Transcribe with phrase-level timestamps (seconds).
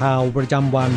[0.00, 0.92] ข่าวประจำวัน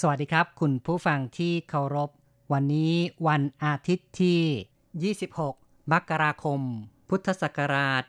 [0.00, 2.10] สวัสดีครับ คุณผู้ฟังที่เคารพ
[2.52, 2.94] วันนี้
[3.28, 5.14] วันอาทิตย์ที่
[5.54, 6.60] 26 มกราคม
[7.08, 8.02] พุทธศักราช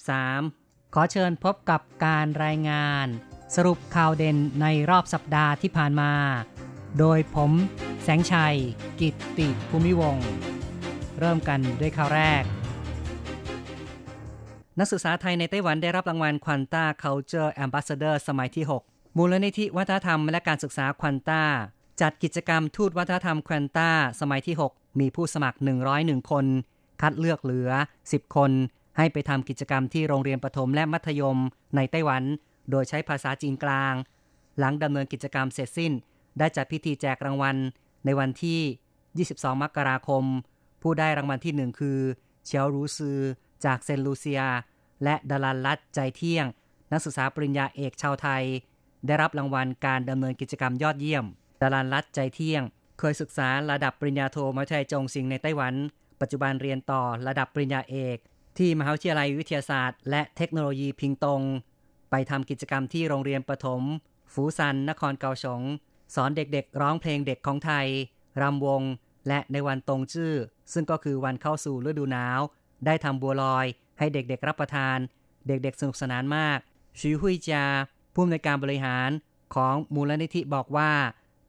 [0.00, 3.06] 2563 ขอเชิญพบกับการรายงาน
[3.56, 6.12] สรุปข่าวเด่นในรอบสัปดาห์ที่ผ่านมา
[6.98, 7.52] โดยผม
[8.02, 8.56] แสงชัย
[9.00, 10.28] กิตติภูมิวงศ์
[11.18, 12.44] เริ่มกันด้วยข่าวแรก
[14.82, 21.42] นักศึกษาไทยในไต้หวันได้รับรางวัล Quanta Culture Ambassador สมัยที่ 6 มูลนิธิวัฒนธรรมและการศึกษาควันต้า
[22.00, 25.58] จัดกิจกรรมทูตวัฒนธรรมควันต้าสมัยที่ 6 มีผู้สมัคร
[25.94, 26.46] 101 คน
[27.02, 27.70] คัดเลือกเหลือ
[28.04, 28.50] 10 คน
[28.96, 31.38] ให้ไปทำกิจกรรมที่โรงเรียนประถมและมัธยม
[31.76, 32.22] ในไต้หวัน
[32.70, 33.94] โดยใช้ภาษาจีนกลาง
[34.58, 35.92] หลังดำเนินกิจกรรมเสร็จสิ้น
[36.38, 37.56] ได้จัดพิธีแจกรางวัล
[38.04, 40.24] ในวันที่ 22 มกราคม
[40.82, 41.98] ผู้ได้รางวัลที่ 1 คือ
[42.44, 43.18] เชียวรูซือ
[43.64, 44.42] จากเซนต์ลูเซีย
[45.04, 46.46] และดารันลัดใจเที่ยง
[46.92, 48.44] นักศึกษาปริญญาเอกชาวไทย
[49.06, 51.24] ได้รับรางวัลการดำเนินกิจกรรมยอดเยี่ยม
[51.62, 52.62] ดารันลัดใจเที่ยง
[52.98, 55.74] เคยศึกษาระดับปริญญาโทมหาวิทยาลัยจงซิงในไต้หวัน
[56.20, 58.16] ปัจจุบันเรียนต่อระดับปริญญาเอก
[58.58, 61.42] ที่มหาวิทยาลัยวิทยาศาสตร์ และเทคโนโลยีพิงตง
[62.10, 63.82] ไปทำกิจกรรมที่โรงเรียนประถม
[64.32, 65.62] ฝูซัน นครเกาสง
[66.14, 67.86] สอนเด็กๆ ร้องเพลงเด็กของไทย
[68.40, 68.82] รำวง
[69.28, 70.34] และในวันตรงชื่อ
[70.72, 72.40] ซึ่งก็คือวันเข้าสู่ฤดูหนาว
[72.86, 73.66] ได้ทำบัวลอย
[74.00, 74.98] ให้เด็กๆรับประทาน
[75.46, 76.58] เด็กๆสนุกสนานมาก
[76.98, 77.64] ชีหุยจา
[78.14, 79.10] ผู้อำนวยการบริหาร
[79.54, 80.90] ของมูลนิธิบอกว่า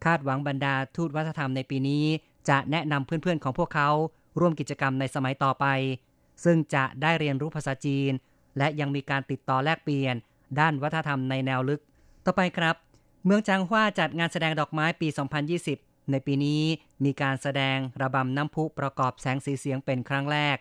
[0.06, 2.06] คาดหวังบรรดาทูตวัฒนธรรมในปีนี้
[2.50, 3.90] จะแนะนำเพื่อนๆของพวกเขา
[4.40, 5.66] ร่วมกิจกรรมในสมัยต่อไป
[6.44, 8.12] ซึ่งจะได้เรียนรู้ภาษาจีน
[8.58, 10.16] และยังมีการติดต่อแลกเปลี่ยน
[10.60, 11.82] ด้านวัฒนธรรมในแนวลึก
[12.26, 12.76] ต่อไปครับ
[13.26, 15.08] เมืองจางฮวาจัดงานแสดงดอกไม้ปี
[15.60, 16.62] 2020 ในปีนี้
[17.04, 20.58] มีการแสดงระบำน้ำพุประกอบแสงสีเสียงเป็นครั้งแรก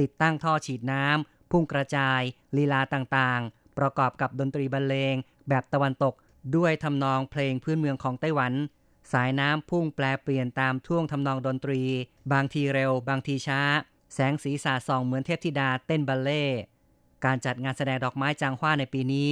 [0.00, 2.20] ติดตั้งท่อฉีดน้ำพุ่งกระจาย
[2.56, 5.14] ลีลาต่างๆ ประกอบกับดนตรีบรรเลง
[5.48, 6.14] แบบตะวันตก
[6.56, 8.52] ด้วยทำนองเพลงพื้นเมืองของไต้หวัน
[9.12, 11.80] สายน้ำพุ่งแปลเปลี่ยนตามท่วงทำนองดนตรี
[12.32, 13.60] บางทีเร็ว บางทีช้า
[14.14, 16.44] แสงสีสาส่องเหมือนเทพธิดาเต้นบัลเล่
[17.24, 19.30] การจัดงานแสดงดอกไม้จางฮวาในปีนี้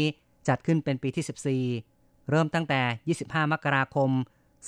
[0.48, 4.10] จัดขึ้นเป็นปีที่ 14 เริ่มตั้งแต่ 25 มกราคม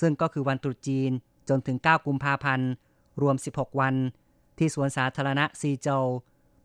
[0.01, 1.11] ซึ่งก็คือวันตรุษจีน
[1.49, 2.69] จนถึง 9 กุมภาพันธ์
[3.21, 3.95] รวม 16 วัน
[4.61, 6.05] ที่สวนสาธารณะซีโจว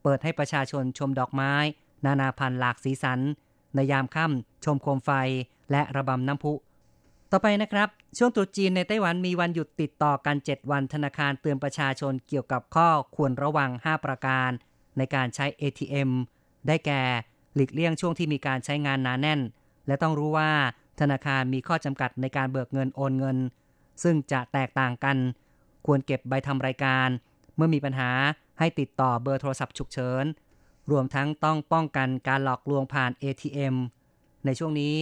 [0.03, 1.53] เปิดให้ประชาชนชมดอกไม้
[2.05, 3.21] นานาพันธุ์หลากสีสัน
[3.75, 5.11] ในยามค่ำชมโคมไฟ
[5.71, 6.53] และระบำน้ำพุ
[7.31, 14.51] ต่อไปนะครับ ช่วงตรุษจีนในไต้หวันมีวันหยุดติดต่อกัน 7 วันธนาคารเตือนประชาชนเกี่ยวกับข้อควรระวัง 5 ประการ
[14.99, 16.11] ในการใช้ ATM
[16.67, 17.03] ได้แก่
[17.55, 19.41] หลีกเลี่ยงช่วงที่มีการใช้งานหนาแน่น
[19.87, 20.51] และต้องรู้ว่า
[21.01, 23.39] ธนาคารมีข้อจำกัดในการเบิกเงินโอนเงิน
[24.03, 25.17] ซึ่งจะแตกต่างกัน
[25.87, 27.09] ควรเก็บใบทำรายการ
[27.57, 28.11] เมื่อมีปัญหา
[28.59, 30.25] ให้ติดต่อเบอร์โทรศัพท์ฉุกเฉิน
[30.91, 33.75] รวมทั้งต้องป้องกันการหลอกลวงผ่าน ATM
[34.45, 34.95] ในช่วงนี้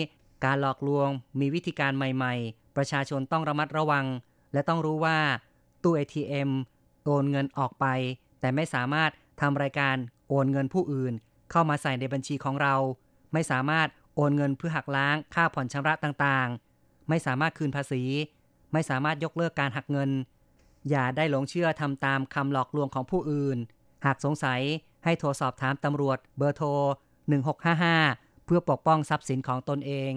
[0.44, 1.08] การหลอกลวง
[1.40, 4.06] มีวิธีการใหม่ๆ ประชาชนต้องระมัดระวัง
[4.52, 5.18] และต้องรู้ว่า
[5.82, 6.50] ตู้ ATM
[7.04, 7.86] โอนเงินออกไป
[8.40, 9.10] แต่ไม่สามารถ
[9.40, 9.96] ทำรายการ
[10.28, 11.12] โอนเงินผู้อื่น
[11.50, 12.74] เข้ามาใส่ในบัญชีของเรา
[13.32, 18.02] ไม่สามารถโอนเงินเพื่อหักล้างค่าผ่อนชำระต่างๆ ไม่สามารถคืนภาษี
[18.72, 20.10] ไม่สามารถยกเลิกการหักเงิน
[20.90, 23.58] อย่าได้หลงเชื่อทำตามคำหลอกลวงของผู้อื่น
[24.04, 24.60] หากสงสัย
[25.04, 26.68] ให้โทรสอบถามตำรวจเบอร์โทร
[27.58, 30.12] 1655 เพื่อปกป้องทรัพย์สินของตนเอง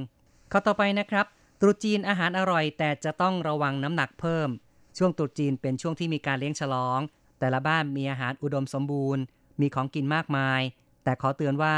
[0.51, 1.25] ข้อต่อไปนะครับ
[1.61, 4.49] ตรุษจีนอาหารอร่อย แต่จะต้องระวังน้ำหนักเพิ่ม
[4.97, 6.99] ช่วงตรุษจีนเป็นช่วงที่มีการเลี้ยงฉลอง
[7.39, 9.23] แต่ละบ้านมีอาหารอุดมสมบูรณ์
[9.61, 10.61] มีของกินมากมาย
[11.03, 11.75] แต่ขอเตือนว่า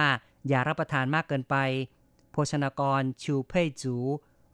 [0.47, 1.55] อย่ารับประทานมากเกินไป
[2.31, 3.95] โภชนากรชูเพ่ยจู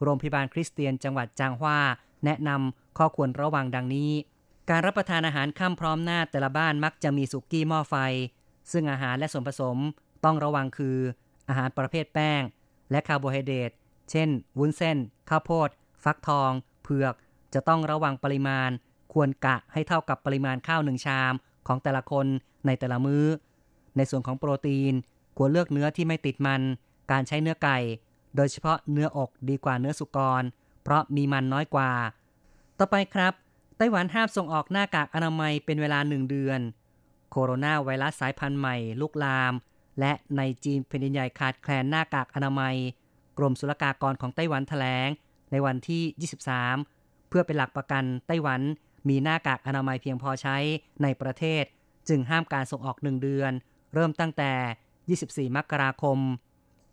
[0.04, 1.80] โรงพยาบาลคริสเตียนจังหวัดจางฮวา
[2.26, 4.12] แนะนำ ข้อควรระวังดังนี้
[4.70, 7.96] การรับประทานอาหารค่ำพร้อมหน้าแต่ละบ้านมักจะมีสุกี้หม้อไฟ
[8.72, 9.78] ซึ่งอาหารและส่วนผสม
[10.24, 10.98] ต้องระวังคือ
[11.50, 12.42] อาหารประเภทแป้ง
[12.92, 13.72] และคาร์โบไฮเดรต
[14.12, 14.98] เช่น วุ้นเส้น
[15.30, 15.70] ข้าวโพด
[16.04, 16.52] ฟักทอง
[16.84, 17.16] เผือก
[17.54, 18.70] จะต้องระวังปริมาณ
[19.14, 21.34] ควรกะให้เท่ากับปริมาณข้าวหนึ่งชาม
[21.68, 22.26] ของแต่ละคน
[22.66, 23.26] ในแต่ละมื้อ
[23.98, 24.94] ในส่วนของโปรตีน
[25.38, 26.62] ควรเลือกเนื้อที่ไม่ติดมัน
[27.12, 27.78] การใช้เนื้อไก่
[28.36, 30.44] โดยเฉพาะเนื้ออกดีกว่าเนื้อสุกร
[30.84, 31.92] เพราะมีมันน้อยกว่า
[32.80, 33.34] ต่อไปครับ
[33.78, 36.60] ไต้หวันห้ามส่งออกหน้ากากอนามัยเป็นเวลาหนึ่งเดือน
[37.32, 39.54] โคโรนาไวรัสสายพันธุ์ใหม่ลุกลาม
[40.00, 42.76] และในจีนแผ่นดินใหญ่ขาดแคลนหน้ากากอนามัย
[43.38, 45.08] กรมศุลกากรของไต้หวันแถลง
[45.52, 46.32] ในวันที่
[46.82, 48.62] 23 เพื่อเป็นหลักประกันไต้หวัน
[49.10, 50.58] มีหน้ากากอนามัยเพียงพอใช้
[51.04, 51.64] ในประเทศ
[52.10, 53.52] จึงห้ามการส่งออกหนึ่งเดือน
[53.94, 56.18] เริ่มตั้งแต่ 24 มกราคม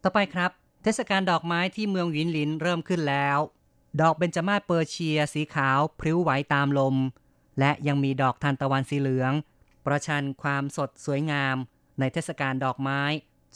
[0.03, 0.51] ต่อไปครับ
[0.83, 3.39] เทศกาลดอกไม้ที่เมืองหวินหลินเริ่มขึ้นแล้ว
[4.01, 6.97] ดอกเบญจมาศเปอร์เชียสีขาวพลิ้วไหวตามลม
[7.59, 9.33] และยังมีดอกทานตะวันสีเหลือง
[9.87, 11.57] ประชันความสดสวยงาม
[11.99, 13.01] ในเทศกาลดอกไม้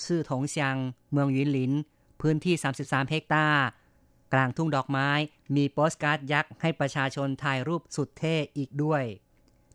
[0.05, 0.77] ฉื่อถงเซียง
[1.11, 1.73] เมืองหวินหลิน
[2.21, 3.65] พื้นที่ 33 เฮกตาร์
[4.33, 5.09] กลางทุ่งดอกไม้
[5.57, 9.03] มีโปสการ์ดยักษ์ให้ประชาชนถ่ายรูปสุดเท่อีกด้วย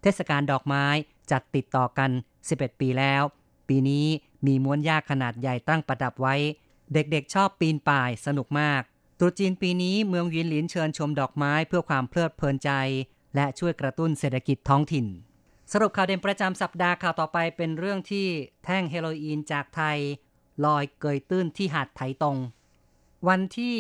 [0.02, 0.86] เทศกาลดอกไม้
[1.32, 2.12] จัดติดต่อกัน
[2.46, 3.24] 11 ปีแล้ว
[3.68, 4.08] ปีนี้
[4.46, 6.36] มีม้วนหญ้าขนาดใหญ่ตั้งประดับไว้
[6.94, 8.82] เด็กๆชอบปีนป่ายสนุกมาก
[9.24, 12.72] ตรุษจีนปีนี้เมืองหวินหลินเชิญชมดอกไม้เพื่อความเพลิดเพลินใจ
[13.36, 15.06] และช่วยกระตุ้นเศรษฐกิจท้องถิ่น
[15.72, 18.28] สรุปข่าวเด่นประจำสัปดาห์ข่าวต่อไปเป็นเรื่องที่
[18.64, 19.98] แท่งเฮโรอีนจากไทย
[20.66, 22.38] ลอยเกยตื้นที่หาดไถตง
[23.28, 23.76] วันที่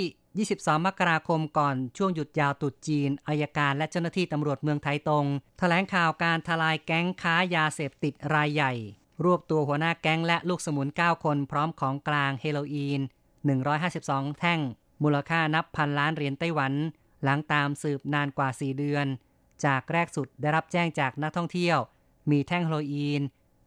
[0.58, 5.26] 22 มกราคมก่อนช่วงหยุดยาวตรุษจีนอายการและเจ้าหน้าที่ตำรวจเมืองไทตรง
[5.60, 8.74] แถลงข่าวการทลายแก๊งค้ายาเสพติดรายใหญ่
[9.24, 13.02] รวบตัวหัวหน้าแก๊งและลูกสมุน 9 คนพร้อมของกลางเฮโรอีน
[13.72, 14.62] 152 แท่ง
[15.04, 16.74] มูลค่านับพันล้านเหรียญไต้หวัน
[17.24, 19.06] หลังตามสืบนานกว่า 4 เดือน
[19.66, 21.78] จากแรกสุดได้รับแจ้งจากนักท่องเที่ยว
[22.32, 23.22] มีแท่งเฮโรอีน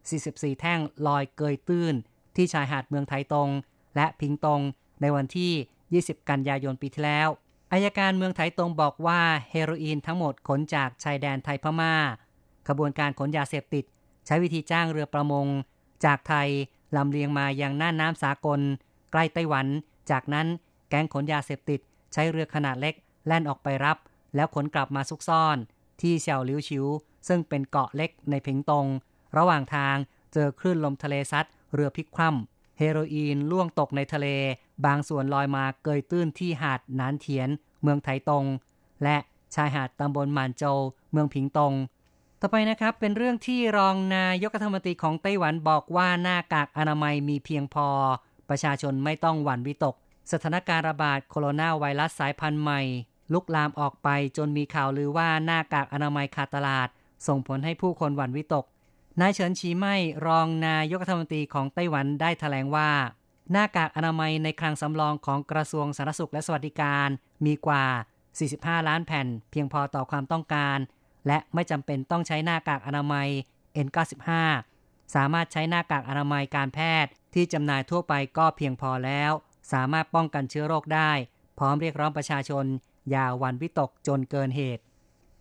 [0.04, 1.94] 44 แท่งลอยเกยตื้น
[2.36, 3.50] ที่ชายหาดเมืองไทตง
[3.96, 4.60] และพิงตง
[5.00, 7.28] ในวันที่ 20 กันยายนปีที่แล้ว
[7.72, 9.20] อายการเมืองไถตงบอกว่า
[9.50, 11.94] เฮโรอีนทั้งหมดขนจากชายแดนไทยพมา่า
[12.68, 13.84] ขบวนการขนยาเสพติด
[14.26, 15.46] ใช้วิธีจ้างเรือประมง
[16.04, 16.48] จากไทย
[16.96, 18.60] ลำเลียงมายังน่านน้ำสากล
[19.10, 19.66] ใกล้ไต้หวัน
[20.10, 20.46] จากนั้น
[20.94, 21.80] ก๊งขนยาเสพติด
[22.12, 22.94] ใช้เรือขนาดเล็ก
[23.26, 23.96] แล่นออกไปรับ
[24.34, 25.56] แล้วขนกลับมาซุกซ่อน
[26.00, 26.86] ที่เสี่ยวลิวชิว
[27.28, 28.86] ซึ่งเป็นเกาะเล็กในพิงตง
[29.36, 29.96] ระหว่างทาง
[30.32, 34.26] เจอคลื่นลมทะเลซัดเรือพลิกคว่ำเฮโรอีนล่วงตกในทะเล
[34.86, 37.48] บางส่วนลอยมาเกยตื้นที่หาดนานเทียน
[37.82, 38.44] เมืองไถตง
[39.02, 39.16] และ
[39.54, 40.78] ชายหาดตำบลหมานโจว
[41.12, 41.72] เมืองผิงตง
[42.40, 47.88] ต่อไปนะครับเป็นเรื่องที่รองนายกรัฐมนตรีของไต้หวันบอกว่าหน้ากากอนามัยมีเพียงพอ
[48.48, 49.94] ประชาชนไม่ต้องหวั่นวิตก
[50.32, 52.82] สถานการณ์ระบาดโคโรนาไวรัสสายพันธุ์ใหม่
[53.32, 56.88] ลุกลามออกไปจนมีข่าวลือว่าหน้ากากอนามัยขาดตลาด
[57.26, 58.64] ส่งผลให้ผู้คนหวั่นวิตก
[59.20, 62.90] นายเฉินชีไม่รองนายกรัฐมนตรีของไต้หวันได้แถลงว่า
[63.52, 67.08] หน้ากากอนามัยในคลังสำรองของกระทรวงสาธารณสุขและสวัสดิการ
[67.46, 67.84] มีกว่า
[68.40, 70.78] 45 ล้านแผ่น เพียงพอต่อความต้องการ
[71.26, 73.28] และไม่จำเป็นต้องใช้หน้ากากอนามัย
[73.86, 74.28] N95
[75.14, 79.32] สามารถใช้หน้ากากอนามัยการแพทย์ที่จำหน่ายทั่วไปก็เพียงพอแล้ว
[79.72, 81.10] สามารถป้องกันเชื้อโรคได้
[81.58, 82.64] พร้อมเรียกร้องประชาชน
[83.10, 84.82] อย่าวันวิตกจนเกินเหตุ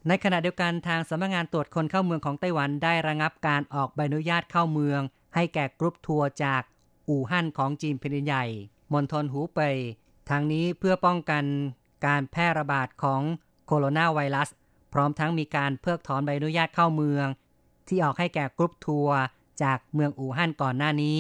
[0.08, 5.02] ในขณะเดียวกันทางสำนักงานตรวจคนเข้าเมืองของไต้หวันได้ระงับการออกใบอนุญาตเข้าเมือง
[5.36, 6.62] ให้แก่กรุ๊ปทัวร์จาก
[7.10, 8.46] อู่ฮั่นของจีนแผ่นดินใหญ่
[8.94, 9.78] มณฑลหูเป่ย
[10.30, 11.44] ทางนี้เพื่อป้องกัน
[12.06, 13.21] การแพร่ระบาดของ
[13.68, 14.50] โคโรนาไวรัส
[14.94, 17.28] พร้อมทั้งมีการเพิกถอนใบอนุญาตเข้าเมือง
[17.88, 19.18] ที่ออกให้แก่กรุ๊ปทัวร์
[19.64, 21.18] จากเมืองอู่ฮั่นก่อนหน้านี้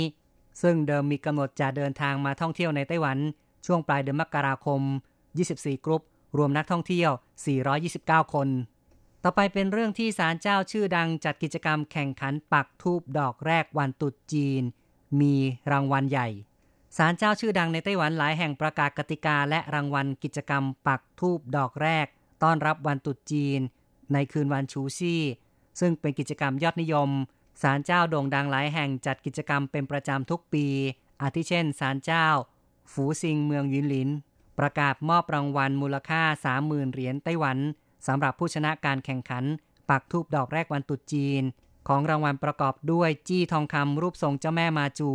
[0.61, 3.17] ซึ่งเดิมมีกำหนดจะเดินทางมาท่องเที่ยวในไต้หวัน
[3.65, 4.81] ช่วงปลายเดือนมกราคม
[5.33, 6.03] 24 กรุ๊ป
[6.37, 7.11] รวมนักท่องเที่ยว
[7.71, 8.49] 429 คน
[9.23, 14.63] ต่อไปเป็นเรื่องที่ศาลเจ้าชื่อดังจัดกิจกรรมแข่งขันปักทูบดอกแรกวันตรุษจีน
[15.21, 15.35] มี
[15.71, 16.27] รางวัลใหญ่
[16.97, 22.05] ศาลเจ้าชื่อดังในไต้หวันหลายแห่งประกาศกติกาและรางวัลกิจกรรมปักทูบดอกแรก
[22.43, 23.59] ต้อนรับวันตรุษจีน
[24.13, 25.21] ในคืนวันชูซี่
[25.79, 27.09] ซึ่งเป็นกิจกรรมยอดนิยม
[27.61, 30.65] ศาลเจ้าโด่งดังหลายแห่งจัดกิจกรรมเป็นประจำทุกปี
[31.21, 32.27] อาทิเช่นศาลเจ้า
[32.91, 34.09] ฝูซิงเมืองยินหลิน
[34.59, 36.21] ประกาศมอบรางวัลมูลค่า
[36.59, 37.57] 30,000 เหรียญไต้หวัน
[38.07, 39.43] สำหรับผู้ชนะการแข่งขัน
[39.89, 41.43] ปักทูบดอกแรกวันตรุษจีน
[41.87, 45.09] ของรางวัลประกอบด้วยจี้ทองคำรูปทรงเจ้าแม่มาจู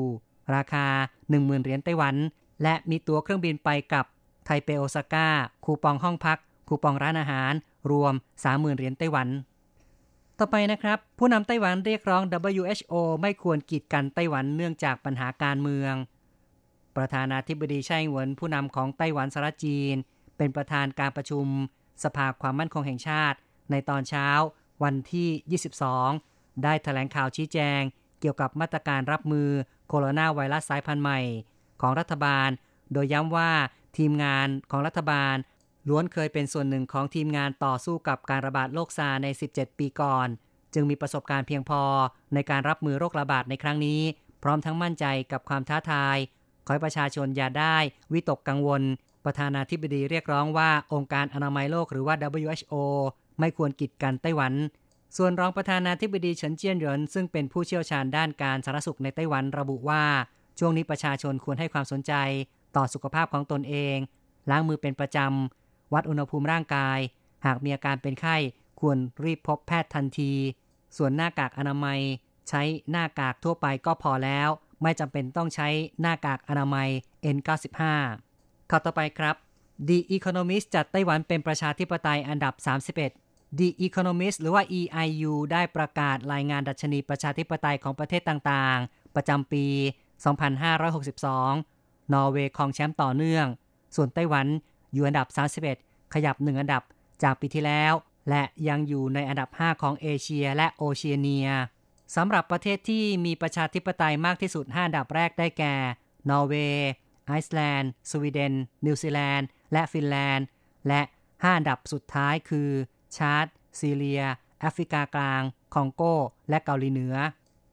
[0.54, 0.87] ราคา
[1.26, 2.16] 10,000 เหรียญไต้หวัน
[2.62, 4.04] และมีตั๋วเครื่องบินไปกับ
[4.45, 5.28] ไทเปโอซาก้า
[5.64, 7.52] คูปองห้องพัก คูปองร้านอาหาร
[7.90, 8.14] รวม
[8.45, 9.28] 30,000 เหรียญไต้หวัน
[10.40, 12.23] ต่อไปนะครับ ผู้นำไต้หวันเรียกร้อง
[12.59, 15.95] WHO ไม่ควรกีดกันไต้หวันเนื่องจากปัญหาการเมือง
[16.97, 19.95] ประธานาธิบดีไช่เหวินผู้นำของไต้หวันสารจีน
[20.37, 21.47] เป็นประธานการประชุม
[22.04, 23.38] สภาความมั่นคงแห่งชาติ
[23.71, 24.28] ในตอนเช้า
[24.83, 25.61] วันที่
[26.11, 27.80] 22 ได้แถลงข่าวชี้แจง
[28.21, 29.49] เกี่ยวกับมาตรการรับมือ
[29.88, 31.21] โคโรนาไวรัสสายพันธุ์ใหม่
[31.80, 32.49] ของรัฐบาล
[32.92, 33.50] โดยย้ำว่า
[33.97, 35.37] ทีมงานของรัฐบาล
[35.89, 40.29] ล้วนเคยเป็นส่วนหนึ่งของทีมงานต่อสู้กับการระบาดโรคซาใน 17 ปีก่อน
[40.75, 41.83] จึงมีประสบการณ์เพียงพอ
[42.35, 44.01] ในการรับมือโรคระบาดในครั้งนี้
[44.43, 46.17] พร้อมทั้งมั่นใจกับความท้าทาย
[46.65, 47.77] ขอให้ประชาชนอย่าได้
[48.13, 48.83] วิตกกังวล
[49.25, 52.75] ประธานาธิบดีเรียกร้องว่าองค์การอนามัยโลกหรือว่า WHO
[53.41, 54.53] ไม่ควรกีดกันไต้หวัน
[55.17, 60.05] ส่วนรองประธานาธิบดีเฉินเจี้ยนเหรินซึ่งเป็นผู้เชี่ยวชาญด้านการสาธารณสุขในไต้หวันระบุว่า
[60.59, 62.13] ช่วงนี้ประชาชนควรให้ความสนใจ
[62.77, 63.97] ต่อสุขภาพของตนเอง
[64.51, 65.58] ล้างมือเป็นประจำ
[65.92, 66.99] วัดอุณหภูมิร่างกาย
[67.47, 68.37] หากมีอาการเป็นไข้
[68.80, 70.33] ควรรีบพบแพทย์ทันที
[70.97, 72.00] ส่วนหน้ากากอนามัย
[72.49, 74.49] ใช้หน้ากากทั่วไปก็พอแล้ว
[74.83, 75.68] ไม่จำเป็นต้องใช้
[76.00, 76.88] หน้ากากอนามัย
[77.37, 77.80] N95
[78.71, 79.37] ข่าวต่อไปครับ
[79.88, 82.54] The Economist จัดไต้หวันเป็นประชาธิปไตยอันดับ
[83.07, 89.66] 31 The Economist หรือว่า EIU ได้ประกาศรายงานดัชนีประชาธิปไตยของประเทศต่างๆ ประจำปี
[90.49, 93.47] 2562 นอร์เวย์ครองแชมป์ต่อเนื่อง
[93.97, 94.47] ส่วนไต้หวัน
[94.92, 95.26] อยู่อันดับ
[95.75, 96.83] 31 ขยับ 1 อันดับ
[97.23, 97.92] จากปีที่แล้ว
[98.28, 101.49] และยังอยู่ในอันดับ 5 ของเอเชียและโอเชียเนีย
[102.16, 105.75] สำหรับประเทศที่มีประชาธิปไตยมากที่สุด 5 อันดับแรกได้แก่
[106.30, 106.88] นอร์เวย์
[107.26, 108.52] ไอซ์แลนด์ สวีเดน
[108.87, 110.47] นิวซีแลนด์ และฟินแลนด์
[110.88, 112.71] และ 5 อันดับสุดท้ายคือ
[113.16, 113.47] ชาร์ต
[113.80, 114.23] ซีเรีย
[114.61, 115.42] แอฟริกากลาง
[115.75, 116.02] คองโก
[116.49, 117.16] และเกาหลีเหนือ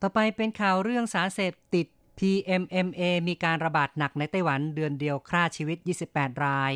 [0.01, 1.87] ต่อไปเป็นข่าวเรื่องสารเสพติด
[2.19, 5.77] PMMA มีการระบาดหนักในไต้หวันเดือนเดียวฆ่าชีวิต
[6.11, 6.71] 28 ราย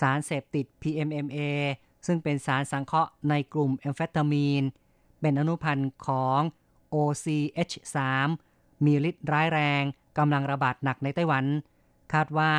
[0.00, 1.38] สารเสพติด PMMA
[2.06, 4.62] ซึ่งเป็นสารสังเคราะห์ในกลุ่มแอมเฟตามีน
[5.20, 6.40] เป็นอนุพันธ์ของ
[6.94, 7.96] OCH3
[8.84, 9.82] มีฤทธิ์ร้ายแรง
[10.18, 11.44] กำลังระบาดหนักในไต้หวัน
[12.12, 12.52] คาดว่า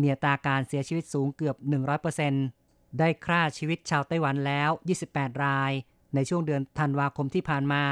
[0.00, 1.56] มีอัตราการเสียชีวิตสูงเกือบ
[2.26, 4.70] 100%ได้ฆ่าชีวิตชาวไต้หวันแล้ว
[5.06, 5.72] 28 ราย
[6.14, 7.82] ในช่วงเดือนธันวาคมที่ผ่านมา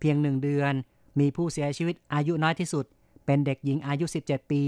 [0.00, 0.72] เพียงหนึ่งเดือน
[1.20, 2.84] มีผู้เสียชีวิตอายุน้อยที่สุด
[3.26, 4.64] เป็นเด็กหญิงอายุ 17 ปี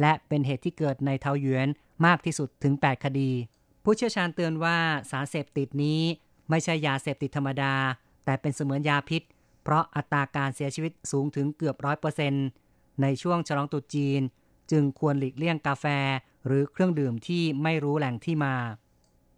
[0.00, 1.68] และเป็นเหตุที่เกิดในเทาหยวน
[2.06, 3.30] มากที่สุดถึง 8 คดี
[3.84, 4.78] ผู้เชี่ยวชาญเตือนว่า
[5.10, 6.00] สารเสพติดนี้
[6.50, 7.74] ไม่ใช่ยาเสพติดธรรมดา
[8.24, 9.22] แต่เป็นเสมือนยาพิษ
[9.62, 12.46] เพราะอัตราการเสียชีวิตสูงถึงเกือบร้อยเปอร์เซ็นต์
[13.02, 14.20] ในช่วงฉลองตรุษจีน
[14.70, 15.86] จึงควรหลีกเลี่ยงกาแฟ
[16.46, 18.56] หรือเครื่องดื่มที่ไม่รู้แหล่งที่มา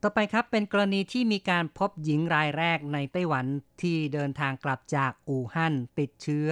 [0.02, 3.46] ต่อไปครับเป็นกรณีที่มีการพบหญิงรายแรกในไต้หวัน
[3.82, 6.50] ที่เดินทางกลับจากอู่ฮั่นติดเชื้อ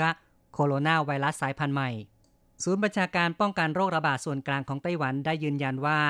[0.52, 1.90] โคโรนาไวรัสสายพันธุ์ใหม่
[2.62, 6.00] ศูนย์บัญชาการป้องกันโรคระบาดส่วนกลางของไต้หวันได้ยืนยันว่า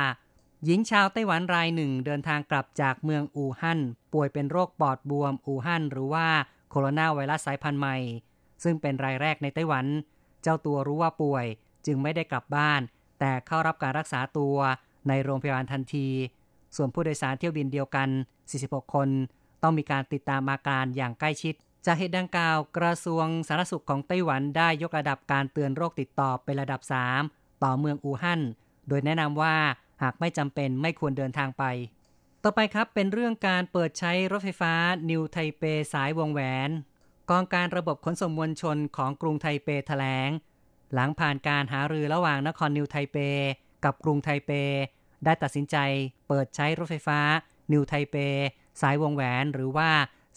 [0.64, 3.80] หญิงชาวไต้หวันรายหนึ่งเดินทางกลับจากเมืองอู่ฮั่น
[4.12, 6.26] ป่วยเป็นโรคปอดบวมอู่ฮั่นหรือว่า
[6.70, 7.96] โคโรนาไวรัสสายพันธุ์ใหม่
[8.64, 9.86] ซึ่งเป็นรายแรกในไต้หวัน
[10.42, 11.46] เจ้าตัวรู้ว่าป่วย
[11.86, 12.80] จึงไม่ได้กลับบ้าน
[13.20, 14.56] แต่เข้ารับการรักษาตัว
[15.08, 16.08] ในโรงพยาบาลทันที
[16.76, 18.08] ส่วนผู้โดยสารเที่ยวบินเดียวกัน
[18.52, 19.08] 46 คน
[19.62, 21.54] ต้องมีการติดตามอาการอย่างใกล้ชิด
[21.86, 26.80] จากเหตุดังกล่าวกระทรวงสาธารณสุขของไต้หวันได้ยกระดับการเตือนโรคติดต่อเป็นระดับ
[27.22, 28.40] 3 ต่อเมืองอู่ฮั่น
[28.88, 29.56] โดยแนะนำว่า
[30.02, 31.64] หากไม่จำเป็นไม่ควรเดินทางไป
[32.42, 34.74] ต่อไปครับเป็นเรื่องการเปิดใช้รถไฟฟ้า
[35.10, 35.62] นิวไทเป
[35.92, 36.70] สายวงแหวน
[37.30, 40.30] กองการระบบขนส่งมวลชนของกรุงไทเปแถลง
[40.94, 43.16] หลังผ่านการหารือระหว่างนครนิวไทเป
[43.84, 44.50] กับกรุงไทเป
[45.24, 45.76] ได้ตัดสินใจ
[46.28, 47.20] เปิดใช้รถไฟฟ้า
[47.72, 48.16] นิวไทเป
[48.80, 49.90] สายวงแหวนหรือว่า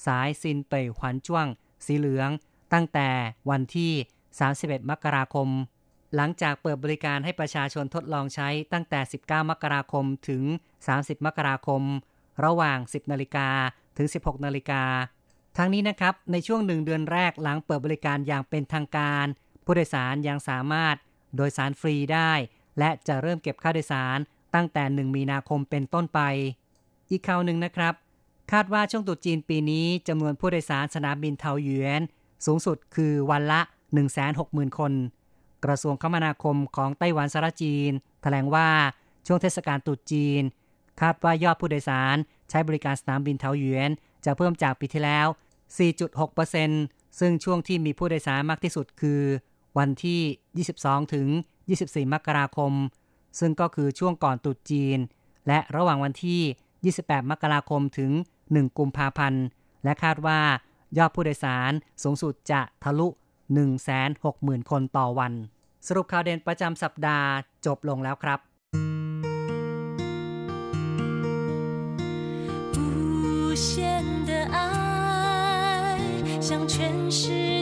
[0.06, 1.48] สายซินเป่ยขวัญจ้วง
[1.86, 2.30] สีเหลือง
[2.74, 3.10] ตั้งแต่
[3.50, 3.94] วันที่
[4.42, 5.50] 31 มกราคม
[6.16, 10.44] หลังจากเปิดบริการให้ประชาชนทดลองใช้ตั้งแต่ 19 มกราคมถึง
[10.86, 11.82] 30 มกราคม
[12.46, 13.50] ระหว่าง 10 นาฬิกา
[13.98, 14.84] ถึง 16 นาฬิกา
[15.58, 19.26] ทั้งนี้นะครับ ในช่วงหนึ่งเดือนแรกหลังเปิดบริการอย่างเป็นทางการ
[19.66, 20.96] ผู้โดยสารยังสามารถ
[21.36, 22.32] โดยสารฟรีได้
[22.80, 24.20] และจะเริ่มเก็บค่าโดยสาร
[24.56, 26.20] ตั้งแต่ 1 มีนาคมเป็นต้นไป
[27.10, 27.94] อีกข่าวหนึ่งนะครับ
[28.52, 32.02] คาดว่าช่วงตรุษจีนปีนี้จำนวนผู้โดยสารสนามบินเทาหยวน
[32.46, 33.62] สูงสุดคือวันละ
[34.20, 34.94] 160,000 คน
[35.66, 38.68] กระทรวงคมนาคมของไต้หวันสารจีน แถลงว่า
[39.28, 40.42] ช่วงเทศกาลตรุษจีน
[41.02, 42.16] คาดว่ายอดผู้โดยสาร
[42.50, 43.90] ใช้บริการสนามบินเทาหยวน
[44.26, 45.28] จะเพิ่มจากปีที่แล้ว
[46.44, 49.22] 4.6%ซึ่งช่วงที่มีผู้โดยสารมากที่สุดคือ
[49.78, 51.28] วันที่ 22 ถึง
[51.72, 52.74] 24 มกราคม
[53.40, 54.98] ซึ่งก็คือช่วงก่อนตรุษจีน
[55.48, 56.42] และระหว่างวันที่
[56.91, 58.11] 28 มกราคมถึง
[58.45, 59.45] 1 กุมภาพันธ์
[59.85, 60.41] และคาดว่า
[60.99, 63.09] ยอดผู้โดยสารสูงสุดจะทะลุ
[63.89, 65.33] 160,000 คนต่อวัน
[65.87, 67.29] สรุปข่าวเด่นประจำสัปดาห์
[67.67, 68.41] จบลงแล้วครับ
[72.75, 73.69] 无限
[74.29, 74.57] 的爱
[76.47, 76.75] 向全
[77.19, 77.54] 世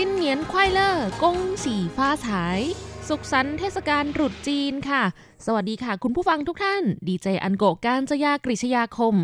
[0.00, 2.60] สินเหนียนควายเลอร์กงสีฟ้าฉาย
[3.08, 5.02] สุขสันต์เทศกาลตรุษจีนค่ะ
[5.46, 9.14] สวัสดีค่ะ คุณผู้ฟังทุกท่าน ดีเจอันโกการจยากริชยาคม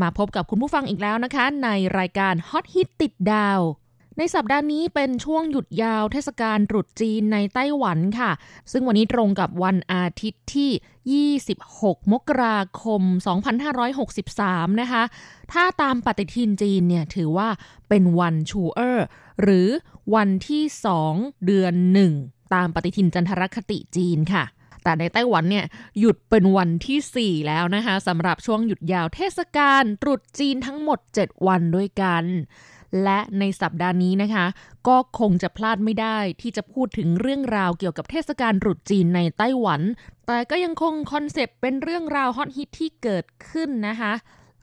[0.00, 1.68] มาพบกับคุณผู้ฟังอีกแล้วนะคะ ใน
[1.98, 3.60] รายการฮอตฮิตติดดาว
[4.18, 8.30] ในสัปดาห์นี้เป็นช่วงหยุดยาวเทศกาลตรุษจีนในไต้หวันค่ะ
[8.72, 13.02] ซึ่งวันนี้ตรงกับวันอาทิตย์ที่ 26 มกราคม
[13.86, 15.02] 2563 นะคะ
[15.52, 17.48] ถ้าตามปฏิทินจีนเนี่ยถือว่า
[17.88, 19.06] เป็นวัน 初二
[19.42, 19.68] หรือ
[20.14, 20.64] วันที่
[21.04, 21.74] 2 เดือน
[22.14, 24.44] 1 ตามปฏิทินจันทรคติจีนค่ะ
[24.82, 25.64] แต่ในไต้หวันเนี่ย
[26.00, 32.24] หยุดเป็นวันที่ 4 แล้วนะคะสำหรับช่วงหยุดยาวเทศกาลตรุษจีนทั้งหมด 7 วันด้วยกัน
[33.04, 34.46] และในสัปดาห์นี้นะคะ
[34.88, 39.80] ก็คงจะพลาดไม่ได้ที่จะพูดถึงเรื่องราวเกี่ยวกับเทศกาลตรุษจีนในไต้หวัน
[40.26, 44.12] แต่ก็ยังคง concept เป็นเรื่องราวฮอตฮิตที่เกิดขึ้นนะคะ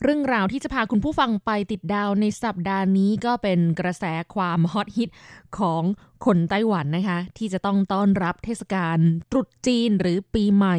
[0.01, 5.11] เรื่องราวที่จะพาคุณผู้ฟังไปติดดาวในสัปดาห์นี้ก็เป็นกระแสความฮอตฮิต
[5.57, 5.83] ของ
[6.25, 8.97] คนไต้หวันนะคะ ที่จะต้องต้อนรับเทศกาล
[9.31, 10.77] ตรุษจีนหรือปีใหม่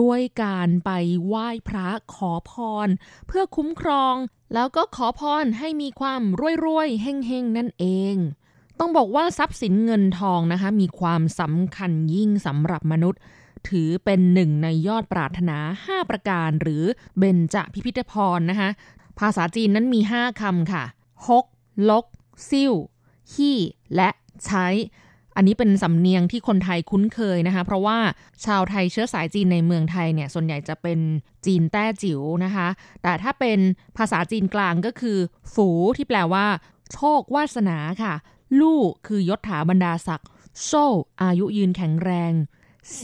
[0.00, 0.90] ด้วยการไป
[1.26, 2.52] ไหว้พระขอพ
[2.86, 2.88] ร
[3.26, 4.14] เพื่อคุ้มครอง
[4.54, 6.22] แล้วก็ขอพรให้มีความ
[6.64, 8.16] รวยๆเฮงๆ นั่นเอง
[8.78, 13.20] ต้องบอกว่าทรัพย์สินเงินทองนะคะ มีความสำคัญยิ่งสำหรับมนุษย์
[13.68, 16.84] ถือเป็นหนึ่งในยอดปรารถนา 5 ประการ หรือ
[17.18, 18.68] เบญจพิพิธพรนะคะ
[19.18, 20.84] ภาษาจีนนั้นมี 5คำค่ะ
[21.26, 21.46] ฮก
[21.90, 22.06] ลก
[22.48, 22.72] ซิ่ว
[23.32, 23.58] ฮี่
[23.96, 24.10] และ
[24.46, 24.66] ใช้
[25.36, 27.98] อันนี้เป็นสำเนียงที่คนไทยคุ้นเคยนะคะ เพราะว่า
[28.44, 30.98] ชาวไทยเชื้อสายจีนในเมืองไทยเนี่ย ส่วนใหญ่จะเป็น
[31.46, 32.68] จีนแต้จิ๋วนะคะ
[33.02, 33.58] แต่ถ้าเป็น
[33.96, 35.18] ภาษาจีนกลางก็คือ
[35.54, 36.46] ฝูที่แปลว่า
[36.92, 38.14] โชควาสนาค่ะ
[38.60, 40.28] ลู่คือยศถาบรรดาศักดิ์
[40.64, 40.86] โซ่
[41.22, 42.32] อายุยืนแข็งแรง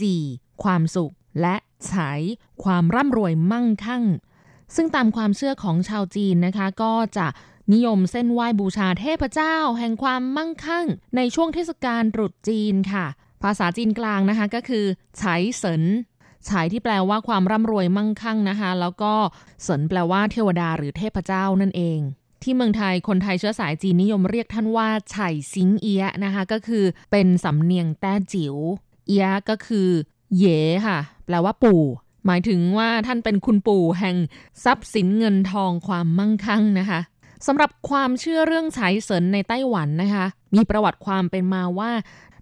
[0.09, 0.48] 4.
[0.63, 1.55] ความสุข และ
[1.91, 2.21] ฉาย
[2.63, 4.03] ความร่ำรวยมั่งคั่ง
[4.75, 7.27] ซึ่งตามความเชื่อของชาวจีนนะคะ ก็จะ
[7.73, 13.05] นิยมเส้นไหว้บูชาเทพเจ้า แห่งความมั่งคั่ง ในช่วงเทศกาลตรุษจีนค่ะ
[13.43, 14.85] ภาษาจีนกลางนะคะก็คือ
[15.17, 15.23] ไฉ
[15.57, 15.83] เสิน
[16.45, 19.13] ไฉที่แปลว่าความร่ำรวยมั่งคั่งนะคะ แล้วก็
[19.63, 21.99] เสินแปลว่าเทวดาหรือเทพเจ้านั่นเอง
[22.43, 25.17] ที่เมืองไทยคนไทยเชื้อสายจีนนิยมเรียกท่านว่าไฉ
[25.53, 28.55] ซิงเอียะนะคะ ก็คือเป็นสำเนียงแต้จิ๋ว
[29.07, 29.89] เอียะก็คือ
[30.37, 31.81] เย่ค่ะ แปลว่าปู่
[32.25, 34.15] หมายถึงว่าท่านเป็นคุณปู่แห่ง
[34.63, 36.99] ทรัพย์สินเงินทองความมั่งคั่งนะคะ
[37.47, 41.91] สำหรับความเชื่อเรื่องไฉเสินในไต้หวันนะคะ มีประวัติความเป็นมาว่า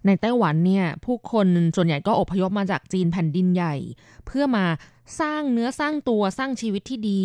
[0.06, 1.46] ในไต้หวันเนี่ยผู้คน
[1.76, 3.74] ส่วนใหญ่ก็อพยพมาจากจีนแผ่นดินใหญ่
[4.26, 4.66] เพื่อมา
[5.20, 7.22] สร้างเนื้อสร้างตัวสร้างชีวิตที่ดี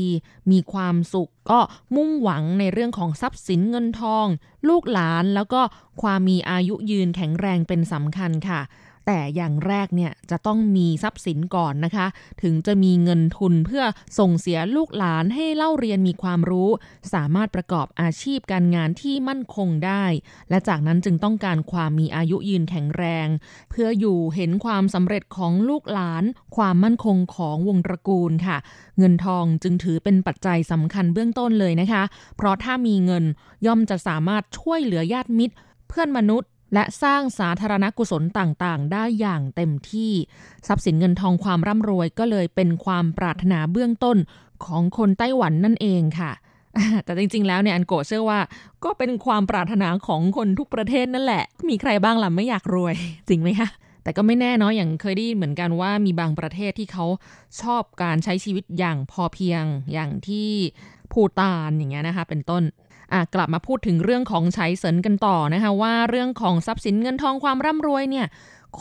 [0.51, 1.59] มีความสุขก็
[1.95, 4.27] มุ่งหวังในเรื่องของทรัพย์สินเงินทอง
[4.69, 5.61] ลูกหลานแล้วก็
[6.01, 8.61] ความมีอายุยืนแข็งแรงเป็นสำคัญค่ะ
[9.05, 12.07] แต่อย่างแรกเนี่ยจะต้องมีทรัพย์สินก่อนนะคะ
[12.41, 13.83] ถึงจะมีเงินทุนเพื่อ
[14.19, 16.69] ส่งเสียลูกหลานให้เล่าเรียนมีความรู้
[17.13, 20.05] สามารถประกอบอาชีพการงานที่มั่นคงได้
[20.49, 23.27] และจากนั้นจึงต้องการความมีอายุยืนแข็งแรง
[23.69, 26.23] เพื่ออยู่เห็นความสำเร็จของลูกหลาน
[26.55, 28.57] ความมั่นคงของวงตระกูลค่ะ
[28.97, 32.03] เงินทองจึงถือเป็นปัจจัยสำคัญเบื้องต้นเลยนะคะ
[32.37, 33.23] เพราะถ้ามีเงิน
[33.65, 35.55] ย่อมจะสามารถช่วยเหลือญาติมิตร
[35.87, 40.11] เพื่อนมนุษย์ และสร้างสาธารณกุศลต่างๆ ได้อย่างเต็มที่
[40.67, 44.17] ทรัพย์สินเงินทองความร่ำรวยก็เลยเป็นความปรารถนาเบื้องต้น
[44.65, 46.31] ของคนไต้หวันนั่นเองค่ะ
[47.03, 48.39] แต่จริงๆ แล้วเนี่ยอันโกเชื่อว่า
[48.83, 52.95] ก็เป็นความปรารถนาของคนทุกประเทศนั่นแหละ มีใครบ้างล่ะไม่อยากรวย
[53.29, 53.69] จริงไหมคะ
[54.03, 57.05] แต่ก็ไม่แน่เนาะอย่างเคยได้ยินเหมือนกันว่ามีบางประเทศที่เขา
[57.61, 60.49] ชอบการใช้ชีวิตอย่างพอเพียงอย่างที่
[61.11, 62.63] ภูตานอย่างเงี้ยนะคะ เป็นต้น
[63.33, 68.27] กลับมาพูดถึงเรื่องของใช้เสินกันต่อนะคะว่าเรื่องของทรัพย์สินเงินทองความร่ำรวยเนี่ย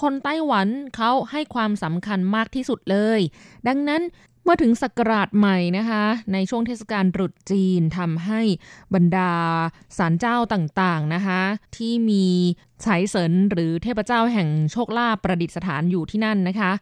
[0.01, 3.21] คนไต้หวันเขาให้ความสำคัญมากที่สุดเลย
[3.69, 4.03] ดังนั้น
[4.45, 8.41] เมื่อถึงศักราชใหม่นะคะ ในช่วงเทศกาลตรุษจีนทำให้
[8.95, 9.33] บรรดา
[9.99, 11.41] ศาลเจ้าต่างๆนะคะ
[11.77, 12.27] ที่มี
[12.83, 16.73] ไฉเสินหรือเทพเจ้าแห่งโชคลาภประดิษฐานอยู่ที่นั่นนะคะ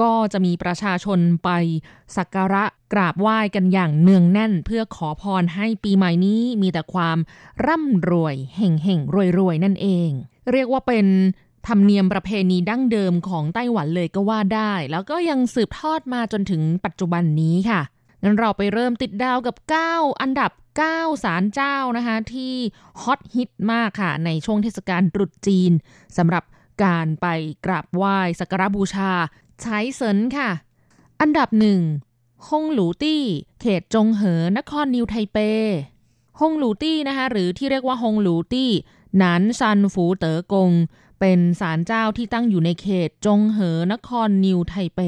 [0.00, 1.50] ก็จะมีประชาชนไป
[2.16, 7.18] สักการะกราบไหว้กันอย่างเนืองแน่น เพื่อขอพรให้ปีใหม่นี้มีแต่ความ
[7.66, 9.00] ร่ำรวยเห่งเห่ง
[9.38, 10.10] รวยๆ นั่นเอง
[10.52, 11.06] เรียกว่าเป็น
[11.66, 17.80] ธรรมเนียมประเพณีดั้งเดิมของไต้หวันเลยก็ว่าได้ แล้วก็ยังสืบทอดมาจนถึงปัจจุบันนี้ค่ะ
[18.22, 19.56] งั้นเราไปเริ่มติดดาวกับ
[19.88, 20.50] 9 อันดับ
[20.88, 22.54] 9 ศาลเจ้านะคะ ที่
[23.02, 25.72] ฮอตฮิตมากค่ะ ในช่วงเทศกาลตรุษจีน
[26.16, 26.44] สำหรับ
[26.84, 27.26] การไป
[27.66, 29.12] กราบไหว้สักการบูชา
[29.62, 30.50] ไฉเสินค่ะ
[31.20, 31.80] อันดับหนึ่ง
[32.48, 33.22] ฮงหลูตี้
[33.60, 35.38] เขตจงเหอนครนิวไทเป
[36.40, 38.70] ฮงหลูตี้นะคะหรือที่เรียกว่าฮงหลูตี้
[39.16, 40.70] หนานซันฝูเต๋อกง
[41.20, 45.00] เป็นศาลเจ้าที่ตั้งอยู่ในเขตจงเหอนครนิวไทเป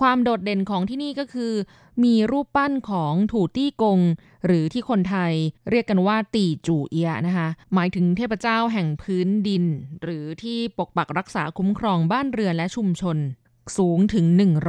[0.00, 1.52] ความโดดเด่นของที่นี่ก็คือ
[2.04, 4.00] มีรูปปั้นของถูตี้กง
[4.46, 5.32] หรือที่คนไทย
[5.70, 9.64] เรียกกันว่าตีจูเอียนะคะหมายถึงเทพเจ้าแห่งพื้นดิน
[10.02, 13.16] หรือที่ปกปักรักษาคุ้มครองบ้านเรือนและชุมชน
[13.76, 14.26] สูงถึง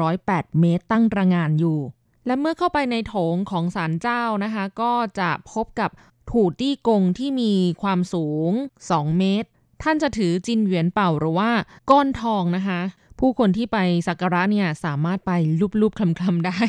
[0.09, 1.79] 108 เมตรตั้งระงานอยู่
[2.25, 5.91] และเมื่อเข้าไปในโถงของศาลเจ้านะคะ ก็จะพบกับ
[6.31, 8.51] ถูตี้กงที่มีความสูง
[8.89, 9.49] 2 เมตร
[9.83, 11.51] ท่านจะถือจินเหวียนเป่าหรือว่า
[11.89, 12.79] ก้อนทองนะคะ
[13.19, 13.77] ผู้คนที่ไป
[14.07, 15.31] สักการะเนี่ยสามารถไป
[15.81, 16.59] ลูบๆคลำๆได้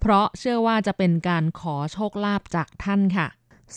[0.00, 3.28] เพราะเชื่อว่าจะเป็นการขอโชคลาภจากท่านค่ะ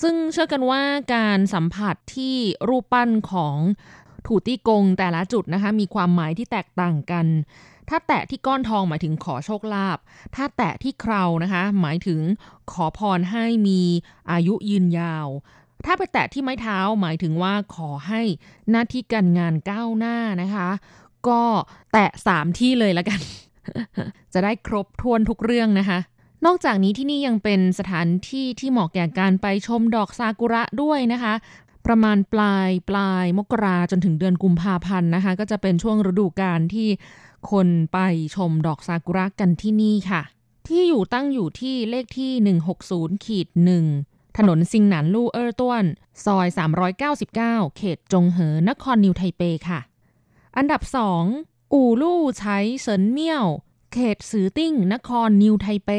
[0.02, 0.82] ซึ่งเชื่อกันว่า
[1.16, 2.36] การสัมผัสที่
[2.70, 3.58] รูปปั้นของ
[4.28, 7.26] ถูตี้กงแต่ละจุดนะคะ มีความหมายที่แตกต่างกัน
[7.90, 9.98] ถ้าแตะที่ก้อนทองหมายถึงขอโชคลาภ
[10.36, 12.20] ถ้าแตะที่เครานะคะ หมายถึง
[12.72, 13.82] ขอพรให้มี
[14.32, 15.28] อายุยืนยาว
[15.86, 18.22] ถ้าไปแตะที่ไม้เท้าหมายถึงว่าขอให้
[18.70, 20.70] หน้าที่การงานก้าวหน้านะคะ
[21.28, 21.42] ก็
[21.92, 23.20] แตะสามที่เลยละกัน
[24.34, 26.00] จะได้ครบทวนทุกเรื่องนะคะ
[26.46, 31.34] นอกจากนี้ที่นี่ยังเป็นสถานที่ที่เหมาะแก่การไปชมดอกซากุระด้วยนะคะ
[31.88, 36.90] ประมาณปลายปลายมกราจนถึงเดือนกุมภาพันธ์นะคะ ก็จะเป็นช่วงฤดูกาลที่
[37.52, 37.98] คนไป
[38.36, 40.22] ชมดอกซากุระกันที่นี่ค่ะ
[40.68, 42.32] ที่อยู่ตั้งอยู่ที่เลขที่
[42.80, 43.48] 160ขีด
[43.94, 45.86] 1ถนนซิงหนานลู่เออร์ต้วน
[46.26, 46.48] ซอย
[47.12, 49.80] 399 เขตจงเหอนครนิวไทเปค่ะ
[50.58, 50.82] อันดับ
[51.28, 53.46] 2 อู่ลู่ไฉเสินเมี่ยว
[53.94, 55.92] เขตสือติ้งนครนิวไทเป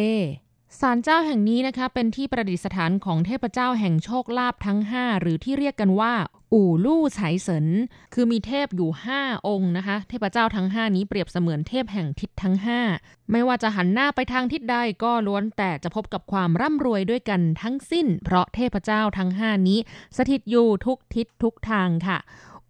[0.79, 6.15] ศาลเจ้าแห่งนี้นะคะเป็นที่ประดิษฐานของเทพเจ้าแห่งโชคลาภทั้ง 5 หรือที่เรียกกันว่า
[6.53, 7.67] อู่ลู่ไฉเสิน
[8.15, 12.55] คือมีเทพอยู่ 5 องค์นะคะ เทพเจ้าทั้ง 5 นี้เปรียบเสมือนเทพแห่งทิศทั้ง
[12.93, 19.79] 5 ไม่ว่าจะหันหน้าไปทางทิศใดก็ล้วนแต่จะพบกับความร่ำรวยด้วยกันทั้งสิ้น เพราะเทพเจ้าทั้ง 5 นี้
[20.17, 22.19] สถิตอยู่ทุกทิศทุกทางค่ะ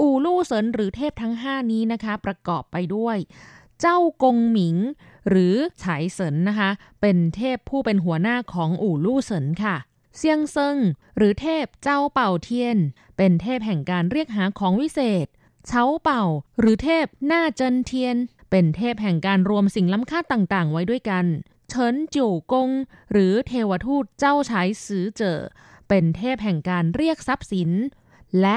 [0.00, 3.16] อู่ลู่เสินหรือเทพทั้ง 5 นี้นะคะ ประกอบไปด้วย
[3.80, 4.76] เจ้ากงหมิง
[5.28, 9.76] หรือไฉเสินนะคะ เป็นเทพผู้เป็นหัวหน้าของอู่ลู่เสินค่ะ
[10.16, 10.76] เซียงเซิง
[11.16, 12.76] หรือเทพเจ้าเป่าเทียน
[13.16, 15.26] เป็นเทพแห่งการเรียกหาของวิเศษ
[15.66, 16.22] เฉาเป่า
[16.60, 18.16] หรือเทพหน้าเจินเทียน
[18.50, 21.24] เป็นเทพแห่งการรวมสิ่งล้ำค่าต่างๆ ไว้ด้วยกัน
[21.68, 22.68] เฉินจิ่วกง
[23.12, 25.38] หรือเทวทูตเจ้าชายซือเจอ
[25.88, 27.70] เป็นเทพแห่งการเรียกทรัพย์สิน
[28.40, 28.56] และ